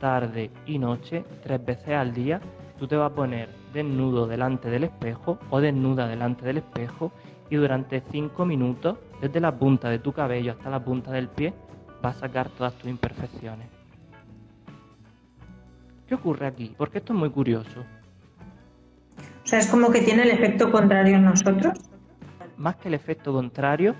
[0.00, 2.40] tarde y noche, tres veces al día,
[2.78, 7.12] tú te vas a poner desnudo delante del espejo o desnuda delante del espejo
[7.50, 11.52] y durante cinco minutos, desde la punta de tu cabello hasta la punta del pie,
[12.00, 13.68] vas a sacar todas tus imperfecciones.
[16.06, 16.74] ¿Qué ocurre aquí?
[16.76, 17.80] Porque esto es muy curioso.
[19.44, 21.74] O sea, es como que tiene el efecto contrario en nosotros
[22.56, 23.94] más que el efecto contrario,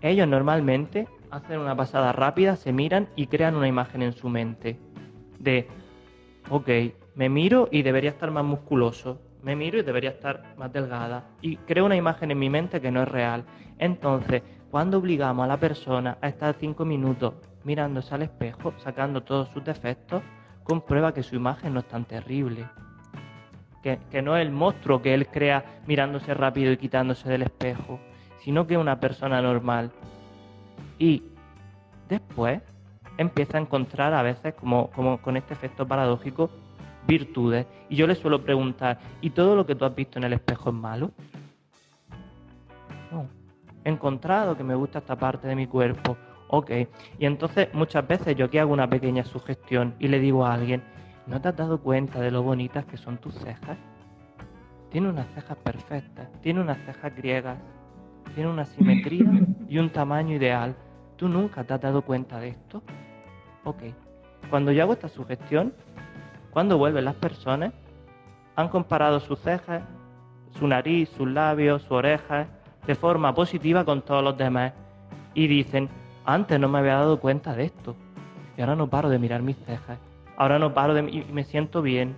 [0.00, 4.78] ellos normalmente hacen una pasada rápida, se miran y crean una imagen en su mente
[5.38, 5.68] de,
[6.50, 6.68] ok,
[7.14, 11.24] me miro y debería estar más musculoso, me miro y debería estar más delgada.
[11.40, 13.44] Y creo una imagen en mi mente que no es real.
[13.78, 19.48] Entonces, cuando obligamos a la persona a estar cinco minutos mirándose al espejo, sacando todos
[19.48, 20.22] sus defectos,
[20.64, 22.66] comprueba que su imagen no es tan terrible
[23.82, 28.00] que, no es el monstruo que él crea mirándose rápido y quitándose del espejo,
[28.40, 29.90] sino que es una persona normal.
[30.98, 31.24] Y
[32.08, 32.62] después
[33.18, 36.50] empieza a encontrar a veces, como, como con este efecto paradójico,
[37.06, 37.66] virtudes.
[37.88, 40.70] Y yo le suelo preguntar, ¿y todo lo que tú has visto en el espejo
[40.70, 41.10] es malo?
[43.10, 43.26] No.
[43.84, 46.16] He encontrado que me gusta esta parte de mi cuerpo.
[46.54, 46.70] Ok.
[47.18, 50.82] Y entonces muchas veces yo aquí hago una pequeña sugestión y le digo a alguien,
[51.26, 53.78] ¿No te has dado cuenta de lo bonitas que son tus cejas?
[54.90, 57.58] Tiene unas cejas perfectas, tiene unas cejas griegas,
[58.34, 59.30] tiene una simetría
[59.68, 60.74] y un tamaño ideal.
[61.16, 62.82] ¿Tú nunca te has dado cuenta de esto?
[63.62, 63.82] Ok.
[64.50, 65.72] Cuando yo hago esta sugestión,
[66.50, 67.72] cuando vuelven las personas,
[68.56, 69.84] han comparado sus cejas,
[70.58, 72.48] su nariz, sus labios, su oreja,
[72.84, 74.72] de forma positiva con todos los demás.
[75.34, 75.88] Y dicen,
[76.24, 77.96] antes no me había dado cuenta de esto.
[78.56, 79.98] Y ahora no paro de mirar mis cejas
[80.42, 82.16] ahora no paro de y me siento bien.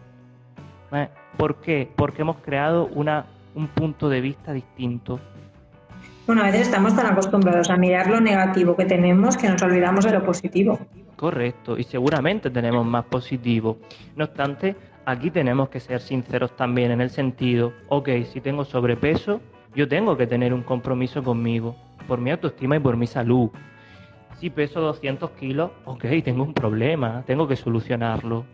[0.92, 1.90] Eh, ¿Por qué?
[1.94, 5.20] Porque hemos creado una, un punto de vista distinto.
[6.26, 10.04] Bueno, a veces estamos tan acostumbrados a mirar lo negativo que tenemos que nos olvidamos
[10.06, 10.78] de lo positivo.
[11.16, 13.78] Correcto, y seguramente tenemos más positivo.
[14.16, 19.42] No obstante, aquí tenemos que ser sinceros también en el sentido, ok, si tengo sobrepeso,
[19.74, 21.76] yo tengo que tener un compromiso conmigo,
[22.08, 23.50] por mi autoestima y por mi salud
[24.38, 28.44] si peso 200 kilos, ok, tengo un problema, tengo que solucionarlo.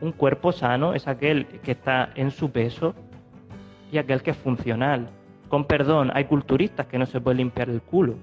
[0.00, 2.94] Un cuerpo sano es aquel que está en su peso
[3.92, 5.10] y aquel que es funcional.
[5.48, 8.14] Con perdón, hay culturistas que no se pueden limpiar el culo.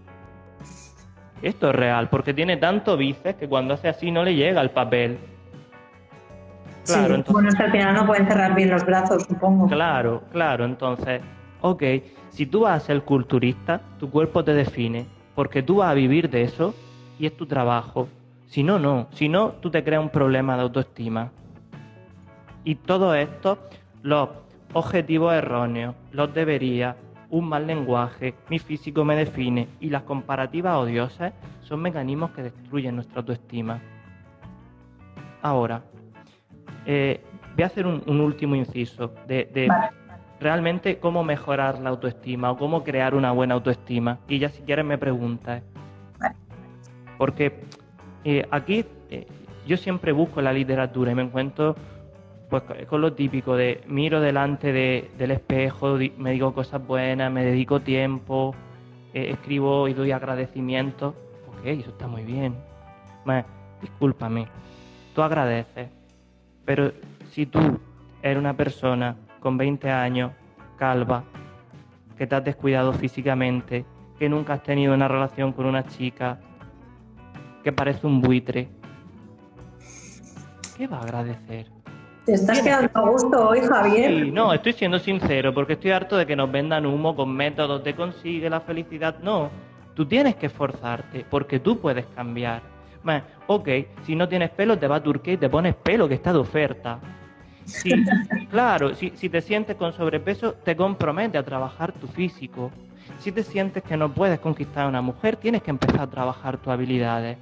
[1.42, 4.72] Esto es real, porque tiene tanto bíceps que cuando hace así no le llega el
[4.72, 5.20] papel.
[6.86, 9.68] Claro, entonces, bueno, hasta al final no pueden cerrar bien los brazos, supongo.
[9.68, 11.22] Claro, claro, entonces,
[11.62, 11.84] ok,
[12.30, 15.06] si tú vas a ser culturista, tu cuerpo te define,
[15.38, 16.74] porque tú vas a vivir de eso
[17.20, 18.10] y es tu trabajo.
[18.48, 19.08] Si no, no.
[19.12, 21.32] Si no, tú te creas un problema de autoestima.
[22.64, 23.60] Y todo esto,
[24.02, 24.30] los
[24.74, 26.98] objetivos erróneos, los debería,
[27.30, 32.96] un mal lenguaje, mi físico me define y las comparativas odiosas son mecanismos que destruyen
[32.96, 33.80] nuestra autoestima.
[35.44, 35.84] Ahora,
[36.88, 37.22] eh,
[37.54, 39.70] voy a hacer un, último inciso de,
[40.40, 44.20] realmente cómo mejorar la autoestima o cómo crear una buena autoestima.
[44.28, 45.64] Y ya si quieres me preguntas.
[47.18, 47.62] Porque
[48.24, 49.28] eh, aquí eh,
[49.66, 51.76] yo siempre busco la literatura y me encuentro
[52.50, 57.82] pues con lo típico de miro delante del espejo, me digo cosas buenas, me dedico
[57.82, 58.56] tiempo,
[59.14, 61.14] eh, escribo y doy agradecimientos.
[61.50, 62.56] Ok, eso está muy bien.
[63.82, 64.48] discúlpame,
[65.14, 65.90] tú agradeces,
[66.64, 66.94] pero
[67.32, 67.60] si tú
[68.22, 69.18] eres una persona
[69.48, 70.34] con 20 años,
[70.76, 71.24] calva,
[72.18, 73.86] que te has descuidado físicamente,
[74.20, 76.38] que nunca has tenido una relación con una chica,
[77.64, 78.68] que parece un buitre,
[80.76, 81.68] ¿qué va a agradecer?
[82.26, 84.26] Te estás quedando a gusto hoy, Javier.
[84.26, 87.82] Sí, no, estoy siendo sincero porque estoy harto de que nos vendan humo con métodos
[87.86, 89.16] de consigue la felicidad.
[89.24, 89.50] No,
[89.94, 92.64] tú tienes que esforzarte porque tú puedes cambiar.
[93.48, 93.70] ok,
[94.04, 96.40] si no tienes pelo te va a Turquía y te pones pelo que está de
[96.40, 97.00] oferta.
[97.68, 97.92] Sí,
[98.50, 102.72] claro, si, te sientes con sobrepeso te compromete a trabajar tu físico.
[103.20, 106.58] Si te sientes que no puedes conquistar a una mujer, tienes que empezar a trabajar
[106.58, 107.38] tus habilidades.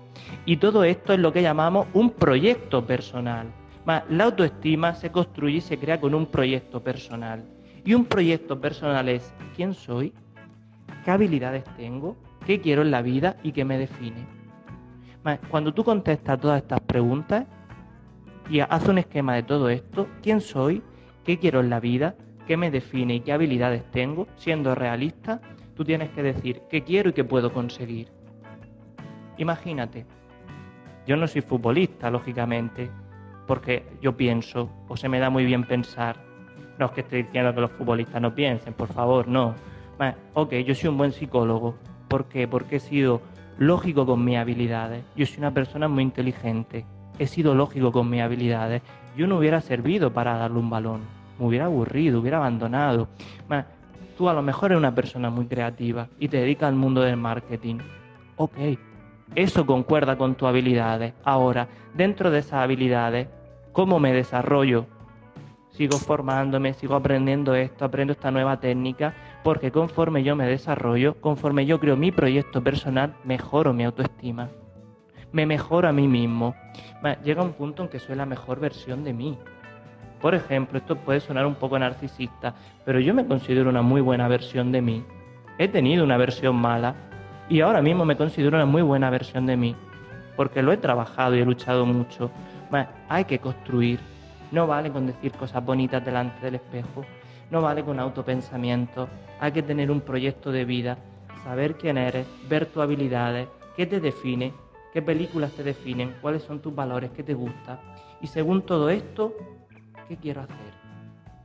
[0.46, 3.48] Y todo esto es lo que llamamos un proyecto personal
[3.86, 7.44] la autoestima se construye y se crea con un proyecto personal.
[7.84, 10.12] Y un proyecto personal es quién soy,
[11.04, 14.26] qué habilidades tengo, qué quiero en la vida y qué me define.
[15.50, 17.46] Cuando tú contestas todas estas preguntas
[18.50, 20.82] y haces un esquema de todo esto, quién soy,
[21.24, 22.16] qué quiero en la vida,
[22.48, 25.42] qué me define y qué habilidades tengo, siendo realista,
[25.76, 28.10] tú tienes que decir qué quiero y qué puedo conseguir.
[29.38, 30.06] Imagínate,
[31.06, 32.90] yo no soy futbolista, lógicamente,
[33.48, 36.24] porque yo pienso, o se me da muy bien pensar.
[36.80, 39.56] No es que estoy diciendo que los futbolistas no piensen, por favor, no.
[40.34, 41.76] ok, yo soy un buen psicólogo.
[42.08, 42.48] ¿Por qué?
[42.48, 43.22] Porque he sido
[43.58, 45.04] lógico con mis habilidades.
[45.16, 46.86] Yo soy una persona muy inteligente.
[47.18, 48.82] He sido lógico con mis habilidades.
[49.16, 51.02] Yo no hubiera servido para darle un balón.
[51.40, 53.08] Me hubiera aburrido, hubiera abandonado.
[54.18, 57.18] tú a lo mejor eres una persona muy creativa y te dedicas al mundo del
[57.18, 57.78] marketing.
[58.38, 58.58] Ok,
[59.34, 61.14] eso concuerda con tus habilidades.
[61.24, 63.28] Ahora, dentro de esas habilidades,
[63.72, 64.86] ¿cómo me desarrollo?
[65.70, 69.14] Sigo formándome, sigo aprendiendo esto, aprendo esta nueva técnica,
[69.44, 74.50] porque conforme yo me desarrollo, conforme yo creo mi proyecto personal, mejoro mi autoestima.
[75.36, 76.56] Me mejoro a mí mismo.
[77.26, 79.38] Llega un punto en que soy la mejor versión de mí.
[80.22, 82.54] Por ejemplo, esto puede sonar un poco narcisista,
[82.86, 85.04] pero yo me considero una muy buena versión de mí.
[85.58, 86.96] He tenido una versión mala,
[87.50, 89.76] y ahora mismo me considero una muy buena versión de mí,
[90.38, 92.32] porque lo he trabajado y he luchado mucho.
[93.10, 94.00] hay que construir.
[94.54, 97.04] No vale con decir cosas bonitas delante del espejo,
[97.52, 99.10] no vale con autopensamiento.
[99.42, 100.98] Hay que tener un proyecto de vida,
[101.44, 104.54] saber quién eres, ver tus habilidades, qué te define,
[104.96, 107.82] qué películas te definen, cuáles son tus valores, qué te gusta.
[108.22, 109.34] Y según todo esto,
[110.08, 110.74] ¿qué quiero hacer?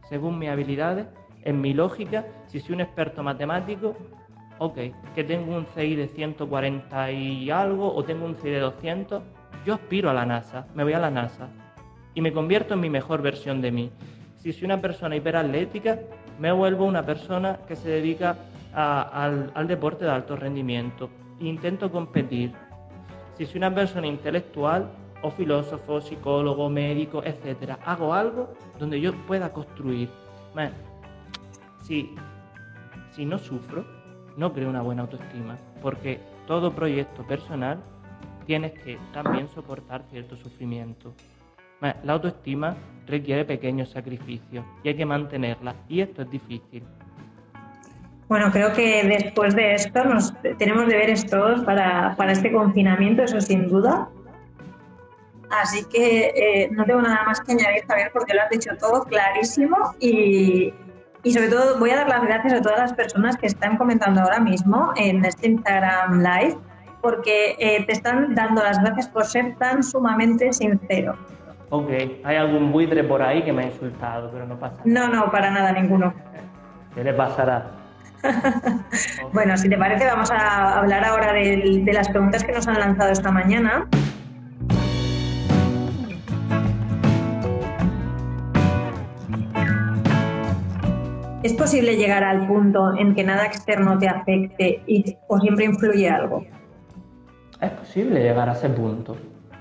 [0.09, 1.09] Según mis habilidades,
[1.43, 3.97] en mi lógica, si soy un experto matemático,
[4.61, 4.79] ok,
[5.17, 9.21] que tengo un CI de 140 y algo o tengo un CI de 200,
[9.67, 11.49] yo aspiro a la NASA, me voy a la NASA
[12.15, 13.91] y me convierto en mi mejor versión de mí.
[14.37, 15.99] Si soy una persona hiperatlética,
[16.39, 18.37] me vuelvo una persona que se dedica
[18.73, 21.11] al, al, deporte de alto rendimiento.
[21.41, 22.53] Intento competir.
[23.41, 24.91] Si soy una persona intelectual,
[25.23, 30.11] o filósofo, psicólogo, médico, etc., hago algo donde yo pueda construir.
[31.81, 32.15] si,
[33.13, 33.87] si no sufro,
[34.37, 37.79] no creo una buena autoestima, porque todo proyecto personal
[38.45, 41.15] tienes que también soportar cierto sufrimiento.
[41.81, 42.77] La autoestima
[43.07, 46.83] requiere pequeños sacrificios y hay que mantenerla, y esto es difícil.
[48.31, 53.41] Bueno, creo que después de esto nos tenemos deberes todos para, para este confinamiento, eso
[53.41, 54.09] sin duda.
[55.51, 59.03] Así que eh, no tengo nada más que añadir, Javier, porque lo has dicho todo
[59.03, 60.73] clarísimo y,
[61.25, 64.21] y sobre todo voy a dar las gracias a todas las personas que están comentando
[64.21, 66.57] ahora mismo en este Instagram Live,
[67.03, 71.17] porque eh, te están dando las gracias por ser tan sumamente sincero.
[71.71, 71.91] Ok,
[72.23, 75.09] hay algún buitre por ahí que me ha insultado, pero no pasa nada.
[75.09, 76.15] No, no, para nada, ninguno.
[76.95, 77.80] ¿Qué le pasará?
[79.33, 83.11] bueno, si te parece, vamos a hablar ahora de las preguntas que nos han lanzado
[83.11, 83.89] esta mañana.
[91.43, 96.09] ¿Es posible llegar al punto en que nada externo te afecte y, o siempre influye
[96.09, 96.45] algo?
[97.63, 99.17] Es posible llegar a ese punto.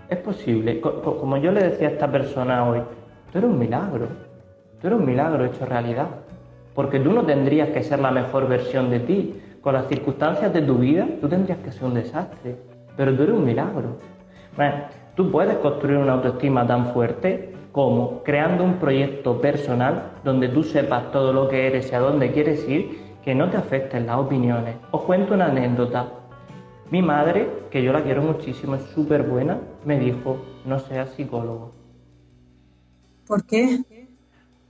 [0.10, 0.82] Es posible.
[0.82, 2.82] Como yo le decía a esta persona hoy,
[3.32, 4.10] tú eres un milagro.
[4.82, 6.07] Tú eres un milagro hecho realidad.
[6.80, 9.36] Porque tú no tendrías que ser la mejor versión de ti.
[9.59, 12.55] Con las circunstancias de tu vida, tú tendrías que ser un desastre.
[12.95, 13.97] Pero tú eres un milagro.
[14.55, 14.75] Bueno,
[15.13, 21.11] tú puedes construir una autoestima tan fuerte como creando un proyecto personal donde tú sepas
[21.11, 24.77] todo lo que eres y a dónde quieres ir, que no te afecten las opiniones.
[24.91, 26.07] Os cuento una anécdota.
[26.91, 31.73] Mi madre, que yo la quiero muchísimo, es súper buena, me dijo, no seas psicólogo.
[33.27, 33.80] ¿Por qué?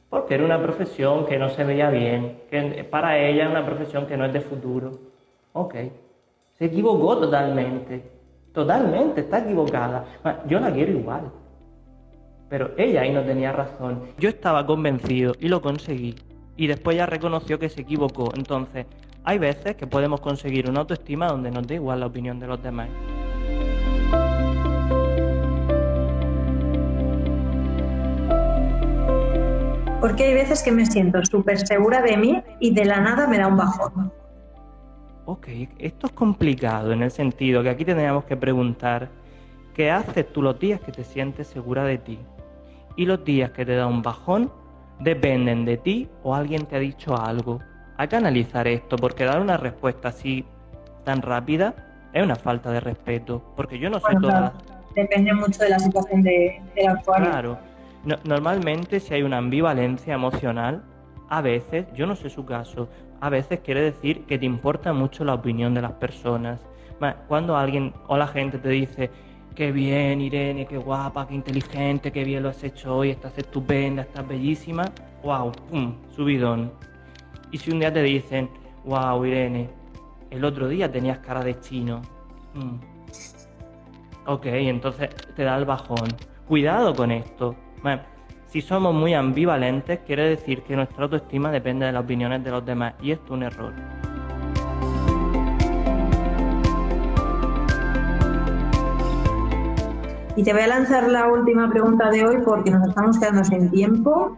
[0.10, 4.08] Porque era una profesión que no se veía bien, que para ella es una profesión
[4.08, 4.92] que no es de futuro.
[5.54, 5.76] Ok,
[6.58, 8.04] se equivocó totalmente,
[8.52, 10.06] totalmente, está equivocada.
[10.48, 11.32] Yo la quiero igual.
[12.50, 14.02] Pero ella ahí no tenía razón.
[14.18, 16.16] Yo estaba convencido y lo conseguí.
[16.58, 18.32] Y después ya reconoció que se equivocó.
[18.36, 18.88] Entonces,
[19.24, 22.62] hay veces que podemos conseguir una autoestima donde nos da igual la opinión de los
[22.62, 22.90] demás.
[30.00, 33.38] Porque hay veces que me siento súper segura de mí y de la nada me
[33.38, 34.14] da un bajón.
[35.26, 35.48] Ok,
[35.78, 39.10] esto es complicado en el sentido que aquí tendríamos que preguntar,
[39.74, 42.20] ¿qué haces tú los días que te sientes segura de ti?
[42.96, 44.52] Y los días que te da un bajón
[45.00, 47.60] dependen de ti o alguien te ha dicho algo.
[47.98, 50.46] Hay que analizar esto porque dar una respuesta así
[51.04, 51.76] tan rápida
[52.14, 54.54] es una falta de respeto, porque yo no sé toda
[54.96, 57.24] Depende mucho de la situación de, la actual.
[57.24, 57.60] Claro,
[58.24, 60.84] normalmente si hay una ambivalencia emocional,
[61.30, 62.90] a veces, yo no sé su caso,
[63.22, 66.60] a veces quiere decir que te importa mucho la opinión de las personas.
[67.28, 69.10] Cuando alguien o la gente te dice,
[69.56, 74.02] qué bien Irene, qué guapa, qué inteligente, qué bien lo has hecho hoy, estás estupenda,
[74.02, 74.86] estás bellísima,
[75.24, 76.72] wow, pum, subidón.
[77.52, 78.50] Y si un día te dicen,
[78.86, 79.70] wow, Irene,
[80.30, 82.02] el otro día tenías cara de chino.
[82.54, 82.76] Mm.
[84.28, 86.08] Ok, entonces te da el bajón.
[86.48, 87.56] Cuidado con esto.
[88.46, 92.66] Si somos muy ambivalentes, quiere decir que nuestra autoestima depende de las opiniones de los
[92.66, 93.74] demás y esto es un error.
[100.36, 103.70] Y te voy a lanzar la última pregunta de hoy porque nos estamos quedando sin
[103.70, 104.38] tiempo.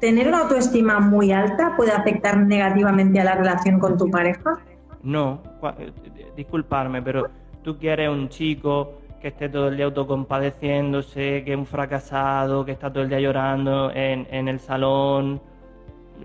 [0.00, 4.58] ¿Tener una autoestima muy alta puede afectar negativamente a la relación con tu pareja?
[5.02, 5.42] No,
[5.78, 5.92] eh,
[6.36, 7.28] disculparme, pero
[7.62, 12.70] tú quieres un chico que esté todo el día autocompadeciéndose, que es un fracasado, que
[12.70, 15.40] está todo el día llorando en, el salón,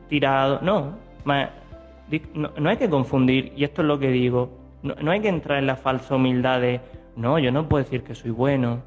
[0.07, 0.59] tirado.
[0.61, 4.51] No, no, hay que confundir, y esto es lo que digo,
[4.83, 6.79] no, no hay que entrar en la falsa humildad de,
[7.15, 8.83] no, yo no puedo decir que soy bueno,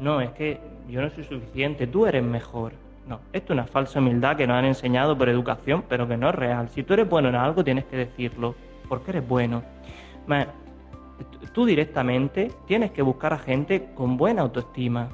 [0.00, 2.72] no, es que yo no soy suficiente, tú eres mejor.
[3.06, 6.30] No, esto es una falsa humildad que nos han enseñado por educación, pero que no
[6.30, 6.70] es real.
[6.70, 8.54] Si tú eres bueno en algo, tienes que decirlo,
[8.88, 9.62] porque eres bueno.
[11.52, 15.08] Tú directamente tienes que buscar a gente con buena autoestima.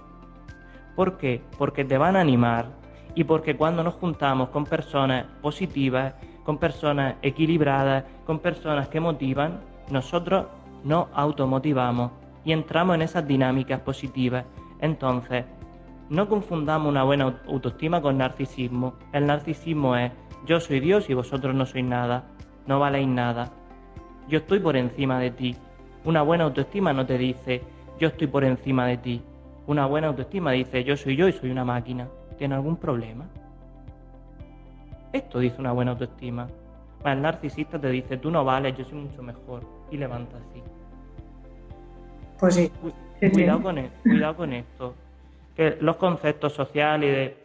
[0.96, 1.42] ¿Por qué?
[1.58, 2.66] Porque te van a animar
[3.14, 9.60] y porque cuando nos juntamos con personas positivas, con personas equilibradas, con personas que motivan,
[9.90, 10.46] nosotros
[10.84, 12.12] nos automotivamos
[12.44, 14.44] y entramos en esas dinámicas positivas.
[14.80, 15.44] Entonces,
[16.08, 18.94] no confundamos una buena autoestima con narcisismo.
[19.12, 20.10] El narcisismo es
[20.46, 22.24] yo soy Dios y vosotros no sois nada,
[22.66, 23.52] no valéis nada.
[24.28, 25.56] Yo estoy por encima de ti.
[26.04, 27.62] Una buena autoestima no te dice
[27.98, 29.22] yo estoy por encima de ti.
[29.66, 32.08] Una buena autoestima dice yo soy yo y soy una máquina.
[32.38, 33.28] ¿Tiene algún problema?
[35.12, 36.46] Esto dice una buena autoestima.
[37.04, 39.62] El narcisista te dice tú no vales, yo soy mucho mejor.
[39.90, 40.62] Y levanta así.
[42.38, 42.72] Pues sí.
[43.32, 44.94] Cuidado, Con, e-, cuidado con esto
[45.80, 47.36] los conceptos sociales y de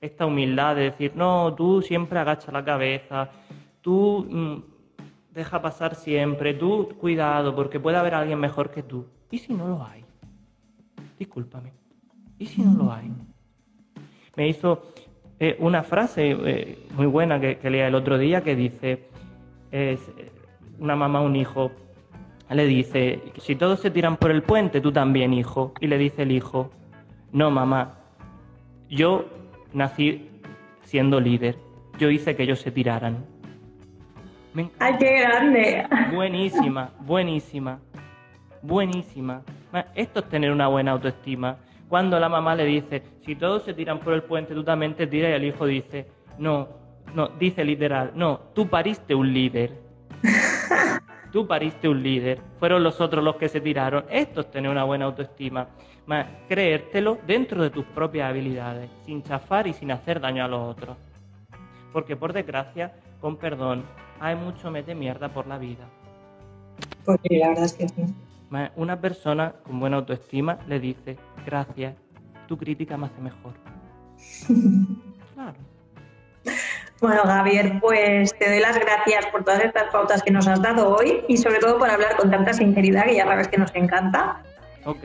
[0.00, 3.30] esta humildad de decir, no, tú siempre agacha la cabeza,
[3.80, 4.56] tú mm,
[5.32, 9.06] deja pasar siempre, tú cuidado, porque puede haber alguien mejor que tú.
[9.30, 10.04] ¿Y si no lo hay?
[11.18, 11.72] Discúlpame.
[12.38, 13.10] ¿Y si no lo hay?
[14.36, 14.82] Me hizo
[15.38, 19.08] eh, una frase eh, muy buena que, que, leía el otro día que dice,
[19.70, 20.00] es,
[20.78, 21.70] una mamá un hijo
[22.54, 25.72] le dice, si todos se tiran por el puente, tú también, hijo.
[25.80, 26.70] Y le dice el hijo,
[27.32, 27.98] no, mamá,
[28.90, 29.26] yo
[29.72, 30.28] nací
[30.82, 31.56] siendo líder.
[31.98, 33.24] Yo hice que ellos se tiraran.
[34.78, 35.86] ¡Ay, qué grande!
[36.12, 37.78] Buenísima, buenísima,
[38.60, 39.42] buenísima.
[39.94, 41.56] Esto es tener una buena autoestima.
[41.88, 45.06] Cuando la mamá le dice, si todos se tiran por el puente, tú también te
[45.06, 46.06] tiras, y el hijo dice,
[46.38, 46.68] no,
[47.14, 49.72] no, dice literal, no, tú pariste un líder.
[51.32, 54.04] tú pariste un líder, fueron los otros los que se tiraron.
[54.10, 55.68] Esto es tener una buena autoestima,
[56.04, 60.60] más creértelo dentro de tus propias habilidades, sin chafar y sin hacer daño a los
[60.60, 60.96] otros.
[61.92, 63.84] Porque por desgracia, con perdón,
[64.20, 65.84] hay mucho mete mierda por la vida.
[67.04, 68.04] Porque la verdad es que sí.
[68.76, 71.16] Una persona con buena autoestima le dice
[71.46, 71.94] gracias
[72.46, 73.54] tu crítica me hace mejor.
[75.34, 75.56] Claro.
[77.00, 80.94] Bueno, Javier, pues te doy las gracias por todas estas pautas que nos has dado
[80.94, 84.42] hoy y sobre todo por hablar con tanta sinceridad que ya sabes que nos encanta.
[84.84, 85.02] Ok.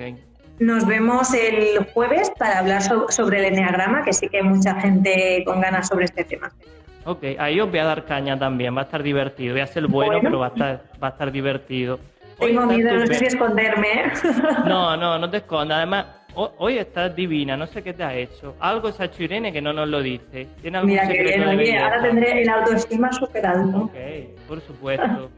[0.60, 5.44] Nos vemos el jueves para hablar sobre el enneagrama, que sí que hay mucha gente
[5.46, 6.52] con ganas sobre este tema.
[7.06, 9.54] Ok, ahí os voy a dar caña también, va a estar divertido.
[9.54, 12.00] Voy a ser bueno, pero va a estar, va a estar divertido.
[12.40, 13.88] Tengo miedo, no sé si esconderme.
[13.88, 14.12] ¿eh?
[14.66, 15.78] No, no, no te escondas.
[15.78, 16.06] Además,
[16.36, 18.56] hoy estás divina, no sé qué te ha hecho.
[18.60, 20.48] Algo se ha hecho Irene que no nos lo dice.
[20.62, 23.86] ¿Tiene algún Mira que bien, ahora tendré el autoestima superado.
[23.86, 23.96] Ok,
[24.48, 25.30] por supuesto.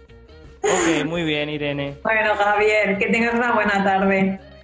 [0.62, 1.94] ok, muy bien, Irene.
[2.02, 4.40] Bueno, Javier, que tengas una buena tarde.